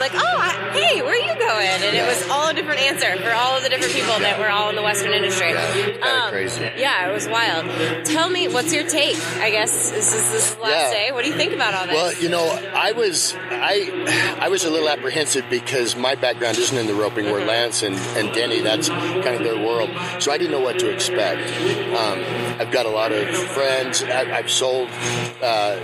like, 0.00 0.12
"Oh, 0.14 0.72
hey, 0.72 1.02
where 1.02 1.14
are 1.14 1.22
you 1.22 1.38
going?" 1.38 1.86
And 1.86 1.94
it 1.94 2.04
was 2.04 2.28
all 2.30 2.48
a 2.48 2.54
different 2.54 2.80
answer 2.80 3.16
for 3.22 3.30
all 3.30 3.56
of 3.56 3.62
the 3.62 3.68
different 3.68 3.94
people 3.94 4.18
that 4.18 4.40
were 4.40 4.50
all 4.50 4.70
in 4.70 4.74
the 4.74 4.82
Western 4.82 5.12
industry. 5.12 5.52
Um, 5.52 6.25
crazy. 6.46 6.80
Yeah, 6.80 7.08
it 7.08 7.12
was 7.12 7.28
wild. 7.28 8.06
Tell 8.06 8.28
me, 8.28 8.48
what's 8.48 8.72
your 8.72 8.86
take? 8.86 9.16
I 9.38 9.50
guess 9.50 9.90
this 9.90 10.14
is 10.14 10.32
this 10.32 10.58
last 10.58 10.70
yeah. 10.70 10.90
day. 10.90 11.12
What 11.12 11.24
do 11.24 11.30
you 11.30 11.36
think 11.36 11.52
about 11.52 11.74
all 11.74 11.86
this? 11.86 11.94
Well, 11.94 12.22
you 12.22 12.28
know, 12.28 12.44
I 12.74 12.92
was 12.92 13.34
I 13.36 14.36
I 14.40 14.48
was 14.48 14.64
a 14.64 14.70
little 14.70 14.88
apprehensive 14.88 15.48
because 15.50 15.96
my 15.96 16.14
background 16.14 16.58
isn't 16.58 16.76
in 16.76 16.86
the 16.86 16.94
roping. 16.94 17.24
Mm-hmm. 17.24 17.32
Where 17.32 17.46
Lance 17.46 17.82
and, 17.82 17.96
and 18.16 18.32
Denny, 18.34 18.60
that's 18.60 18.88
kind 18.88 19.28
of 19.28 19.42
their 19.42 19.56
world. 19.56 19.90
So 20.20 20.30
I 20.32 20.38
didn't 20.38 20.52
know 20.52 20.60
what 20.60 20.78
to 20.80 20.92
expect. 20.92 21.40
Um, 21.96 22.60
I've 22.60 22.70
got 22.70 22.86
a 22.86 22.90
lot 22.90 23.12
of 23.12 23.28
friends. 23.28 24.02
I, 24.02 24.24
have 24.24 24.50
sold 24.50 24.88
uh, 25.42 25.76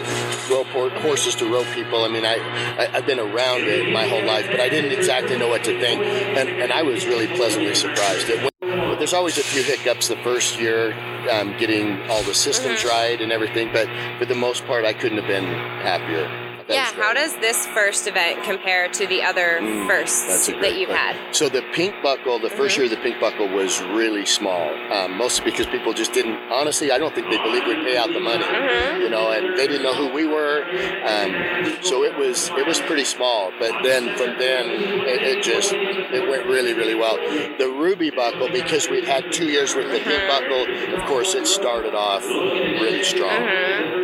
rope 0.50 0.66
horses 0.66 1.34
to 1.36 1.52
rope 1.52 1.66
people. 1.74 2.04
I 2.04 2.08
mean, 2.08 2.24
I, 2.24 2.34
I 2.78 2.84
have 2.86 3.06
been 3.06 3.18
around 3.18 3.62
it 3.62 3.92
my 3.92 4.06
whole 4.06 4.24
life, 4.24 4.46
but 4.50 4.60
I 4.60 4.68
didn't 4.68 4.92
exactly 4.92 5.38
know 5.38 5.48
what 5.48 5.64
to 5.64 5.78
think, 5.80 6.00
and 6.02 6.48
and 6.48 6.72
I 6.72 6.82
was 6.82 7.06
really 7.06 7.26
pleasantly 7.26 7.74
surprised. 7.74 8.28
It 8.28 8.51
went, 8.92 9.00
there's 9.00 9.14
always 9.14 9.38
a 9.38 9.42
few 9.42 9.62
hiccups 9.62 10.08
the 10.08 10.16
first 10.16 10.60
year, 10.60 10.92
um, 11.30 11.56
getting 11.56 12.00
all 12.10 12.22
the 12.22 12.34
systems 12.34 12.80
mm-hmm. 12.80 12.88
right 12.88 13.20
and 13.20 13.32
everything, 13.32 13.72
but 13.72 13.88
for 14.18 14.26
the 14.26 14.34
most 14.34 14.66
part, 14.66 14.84
I 14.84 14.92
couldn't 14.92 15.18
have 15.18 15.26
been 15.26 15.44
happier 15.44 16.41
yeah, 16.72 16.92
how 16.92 17.12
does 17.12 17.36
this 17.36 17.66
first 17.66 18.06
event 18.06 18.42
compare 18.44 18.88
to 18.88 19.06
the 19.06 19.22
other 19.22 19.58
mm, 19.60 19.86
firsts 19.86 20.46
that 20.46 20.78
you've 20.78 20.90
had? 20.90 21.34
So 21.34 21.48
the 21.48 21.62
Pink 21.72 21.94
Buckle, 22.02 22.38
the 22.38 22.48
1st 22.48 22.54
mm-hmm. 22.54 22.80
year 22.80 22.84
of 22.84 22.90
the 22.90 22.96
Pink 23.02 23.20
Buckle 23.20 23.48
was 23.48 23.80
really 23.82 24.26
small, 24.26 24.70
um, 24.92 25.16
mostly 25.16 25.50
because 25.50 25.66
people 25.66 25.92
just 25.92 26.12
didn't. 26.12 26.36
Honestly, 26.50 26.90
I 26.90 26.98
don't 26.98 27.14
think 27.14 27.30
they 27.30 27.38
believed 27.38 27.66
we'd 27.66 27.84
pay 27.84 27.96
out 27.96 28.12
the 28.12 28.20
money, 28.20 28.44
mm-hmm. 28.44 29.02
you 29.02 29.10
know, 29.10 29.30
and 29.30 29.58
they 29.58 29.66
didn't 29.66 29.82
know 29.82 29.94
who 29.94 30.12
we 30.12 30.26
were. 30.26 30.62
Um, 31.04 31.82
so 31.82 32.04
it 32.04 32.16
was 32.16 32.50
it 32.50 32.66
was 32.66 32.80
pretty 32.80 33.04
small, 33.04 33.52
but 33.58 33.72
then 33.82 34.16
from 34.16 34.38
then 34.38 34.68
it, 34.68 35.22
it, 35.22 35.42
just 35.42 35.72
it 35.72 36.28
went 36.28 36.46
really 36.46 36.74
really 36.74 36.94
well. 36.94 37.16
The 37.58 37.68
Ruby 37.68 38.10
Buckle, 38.10 38.48
because 38.48 38.88
we'd 38.88 39.04
had 39.04 39.32
two 39.32 39.46
years 39.46 39.74
with 39.74 39.90
the 39.90 39.98
mm-hmm. 39.98 40.08
Pink 40.08 40.28
Buckle, 40.28 41.00
of 41.00 41.08
course, 41.08 41.34
it 41.34 41.46
started 41.46 41.94
off 41.94 42.24
really 42.24 43.04
strong. 43.04 44.01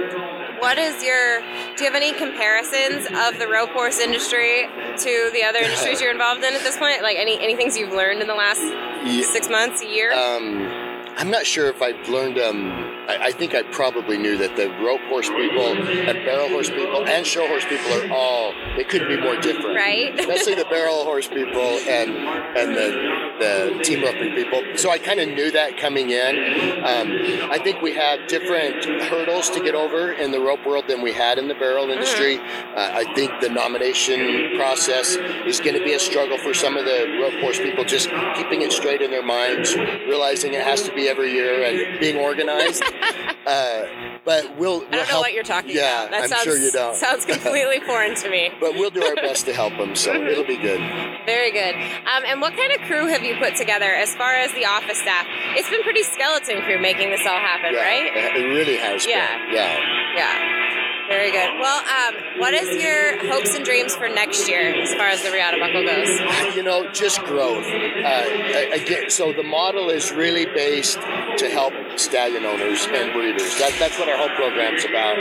What 0.58 0.78
is 0.78 1.02
your 1.02 1.40
do 1.40 1.84
you 1.84 1.90
have 1.90 1.94
any 1.94 2.12
comparisons 2.12 3.06
of 3.06 3.38
the 3.38 3.46
rope 3.48 3.70
horse 3.70 3.98
industry 3.98 4.68
to 4.98 5.30
the 5.32 5.44
other 5.44 5.60
industries 5.60 6.00
you're 6.02 6.10
involved 6.10 6.42
in 6.42 6.54
at 6.54 6.62
this 6.62 6.76
point 6.76 7.02
like 7.02 7.16
any 7.16 7.40
any 7.40 7.54
things 7.54 7.76
you've 7.76 7.92
learned 7.92 8.20
in 8.20 8.26
the 8.26 8.34
last 8.34 8.62
yeah. 8.62 9.22
six 9.22 9.48
months 9.48 9.82
a 9.82 9.86
year 9.86 10.12
um, 10.12 10.77
I'm 11.18 11.32
not 11.32 11.44
sure 11.44 11.68
if 11.68 11.82
I've 11.82 12.08
learned. 12.08 12.38
Um, 12.38 12.70
I, 13.08 13.18
I, 13.22 13.32
think 13.32 13.52
I 13.52 13.64
probably 13.64 14.16
knew 14.18 14.38
that 14.38 14.54
the 14.54 14.68
rope 14.84 15.00
horse 15.08 15.28
people 15.28 15.66
and 15.66 16.24
barrel 16.24 16.48
horse 16.48 16.70
people 16.70 17.04
and 17.08 17.26
show 17.26 17.44
horse 17.48 17.64
people 17.64 17.92
are 17.92 18.12
all. 18.12 18.52
They 18.76 18.84
couldn't 18.84 19.08
be 19.08 19.20
more 19.20 19.34
different, 19.40 19.74
right? 19.74 20.14
Especially 20.20 20.54
the 20.54 20.66
barrel 20.66 21.02
horse 21.02 21.26
people 21.26 21.60
and 21.88 22.10
and 22.56 22.76
the 22.76 23.28
the 23.38 23.82
team 23.82 24.02
roping 24.02 24.34
people. 24.34 24.62
So 24.76 24.90
I 24.90 24.98
kind 24.98 25.18
of 25.20 25.28
knew 25.28 25.50
that 25.50 25.76
coming 25.76 26.10
in. 26.10 26.36
Um, 26.84 27.50
I 27.50 27.58
think 27.58 27.82
we 27.82 27.94
have 27.94 28.28
different 28.28 28.84
hurdles 28.84 29.50
to 29.50 29.60
get 29.60 29.74
over 29.74 30.12
in 30.12 30.30
the 30.30 30.40
rope 30.40 30.64
world 30.66 30.84
than 30.88 31.02
we 31.02 31.12
had 31.12 31.38
in 31.38 31.48
the 31.48 31.54
barrel 31.54 31.90
industry. 31.90 32.38
Mm-hmm. 32.38 32.78
Uh, 32.78 32.90
I 33.00 33.14
think 33.14 33.32
the 33.40 33.48
nomination 33.48 34.56
process 34.56 35.16
is 35.46 35.60
going 35.60 35.74
to 35.74 35.84
be 35.84 35.94
a 35.94 35.98
struggle 35.98 36.38
for 36.38 36.54
some 36.54 36.76
of 36.76 36.84
the 36.84 37.18
rope 37.20 37.40
horse 37.40 37.58
people. 37.58 37.84
Just 37.84 38.08
keeping 38.36 38.62
it 38.62 38.72
straight 38.72 39.02
in 39.02 39.10
their 39.10 39.24
minds, 39.24 39.74
realizing 39.76 40.54
it 40.54 40.62
has 40.62 40.82
to 40.82 40.94
be 40.94 41.07
every 41.08 41.32
year 41.32 41.64
and 41.64 42.00
being 42.00 42.16
organized. 42.16 42.82
uh, 43.46 43.82
but 44.24 44.56
we'll, 44.56 44.80
we'll, 44.80 44.86
I 44.88 44.90
don't 44.90 44.92
know 44.92 45.04
help. 45.04 45.22
what 45.22 45.32
you're 45.32 45.42
talking 45.42 45.74
yeah, 45.74 46.04
about. 46.04 46.10
That 46.10 46.22
I'm 46.24 46.28
sounds, 46.28 46.42
sure 46.44 46.56
you 46.56 46.70
don't. 46.70 46.94
Sounds 46.94 47.24
completely 47.26 47.80
foreign 47.80 48.14
to 48.16 48.30
me. 48.30 48.50
But 48.60 48.74
we'll 48.74 48.90
do 48.90 49.02
our 49.02 49.14
best 49.16 49.46
to 49.46 49.52
help 49.52 49.76
them, 49.76 49.94
so 49.94 50.14
it'll 50.14 50.44
be 50.44 50.56
good. 50.56 50.80
Very 51.26 51.50
good. 51.50 51.74
Um, 51.74 52.24
and 52.26 52.40
what 52.40 52.54
kind 52.54 52.72
of 52.72 52.80
crew 52.86 53.06
have 53.06 53.22
you 53.22 53.36
put 53.38 53.56
together 53.56 53.92
as 53.92 54.14
far 54.14 54.34
as 54.34 54.52
the 54.52 54.66
office 54.66 54.98
staff? 54.98 55.26
It's 55.56 55.70
been 55.70 55.82
pretty 55.82 56.02
skeleton 56.02 56.62
crew 56.62 56.80
making 56.80 57.10
this 57.10 57.26
all 57.26 57.38
happen, 57.38 57.74
yeah, 57.74 57.80
right? 57.80 58.36
It 58.36 58.44
really 58.44 58.76
has. 58.76 59.06
Yeah. 59.06 59.26
Been. 59.46 59.54
Yeah. 59.54 60.14
Yeah. 60.16 60.77
Very 61.08 61.32
good. 61.32 61.58
Well, 61.58 61.78
um, 61.88 62.38
what 62.38 62.52
is 62.52 62.82
your 62.82 63.26
hopes 63.32 63.54
and 63.54 63.64
dreams 63.64 63.96
for 63.96 64.10
next 64.10 64.46
year 64.46 64.74
as 64.74 64.92
far 64.92 65.06
as 65.08 65.22
the 65.22 65.30
Riata 65.30 65.56
Buckle 65.58 65.82
goes? 65.82 66.54
You 66.54 66.62
know, 66.62 66.90
just 66.92 67.22
growth. 67.24 67.64
Uh, 67.64 68.74
again, 68.74 69.08
so 69.08 69.32
the 69.32 69.42
model 69.42 69.88
is 69.88 70.12
really 70.12 70.44
based 70.44 71.00
to 71.38 71.48
help 71.48 71.72
stallion 71.96 72.44
owners 72.44 72.86
and 72.92 73.14
breeders. 73.14 73.58
That, 73.58 73.74
that's 73.78 73.98
what 73.98 74.10
our 74.10 74.18
whole 74.18 74.36
program's 74.36 74.84
about. 74.84 75.16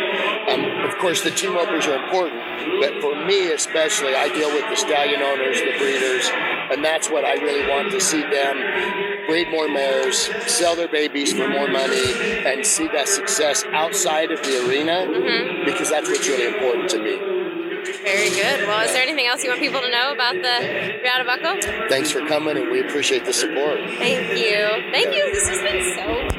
Um, 0.50 0.66
of 0.90 0.98
course, 0.98 1.22
the 1.22 1.32
team 1.32 1.54
ropers 1.56 1.88
are 1.88 2.04
important, 2.04 2.42
but 2.82 3.02
for 3.02 3.16
me 3.26 3.54
especially, 3.54 4.14
I 4.14 4.28
deal 4.28 4.52
with 4.52 4.70
the 4.70 4.76
stallion 4.76 5.22
owners, 5.22 5.62
the 5.62 5.78
breeders, 5.78 6.30
and 6.70 6.84
that's 6.84 7.10
what 7.10 7.24
I 7.24 7.36
really 7.36 7.66
want 7.70 7.92
to 7.92 8.02
see 8.02 8.22
them 8.22 9.07
breed 9.28 9.50
more 9.50 9.68
mares, 9.68 10.30
sell 10.48 10.76
their 10.76 10.88
babies 10.88 11.34
for 11.34 11.48
more 11.48 11.68
money, 11.68 12.14
and 12.46 12.66
see 12.66 12.88
that 12.88 13.08
success 13.08 13.64
outside 13.74 14.32
of 14.32 14.42
the 14.44 14.68
arena 14.68 15.06
mm-hmm. 15.06 15.66
because 15.66 15.90
that's 15.90 16.10
what's 16.10 16.28
really 16.28 16.48
important 16.48 16.90
to 16.90 17.00
me. 17.00 17.38
Very 18.04 18.30
good. 18.30 18.68
Well, 18.68 18.86
is 18.86 18.92
there 18.94 19.04
anything 19.04 19.28
else 19.28 19.44
you 19.44 19.50
want 19.50 19.62
people 19.62 19.82
to 19.82 19.92
know 19.92 20.14
about 20.14 20.34
the 20.34 21.00
Riata 21.04 21.24
Buckle? 21.24 21.90
Thanks 21.90 22.12
for 22.12 22.26
coming, 22.26 22.58
and 22.58 22.72
we 22.72 22.82
appreciate 22.82 23.26
the 23.26 23.34
support. 23.34 23.80
Thank 23.98 24.38
you. 24.38 24.92
Thank 24.92 25.16
you. 25.16 25.34
This 25.34 25.48
has 25.50 25.62
been 25.62 25.96
so 25.96 26.37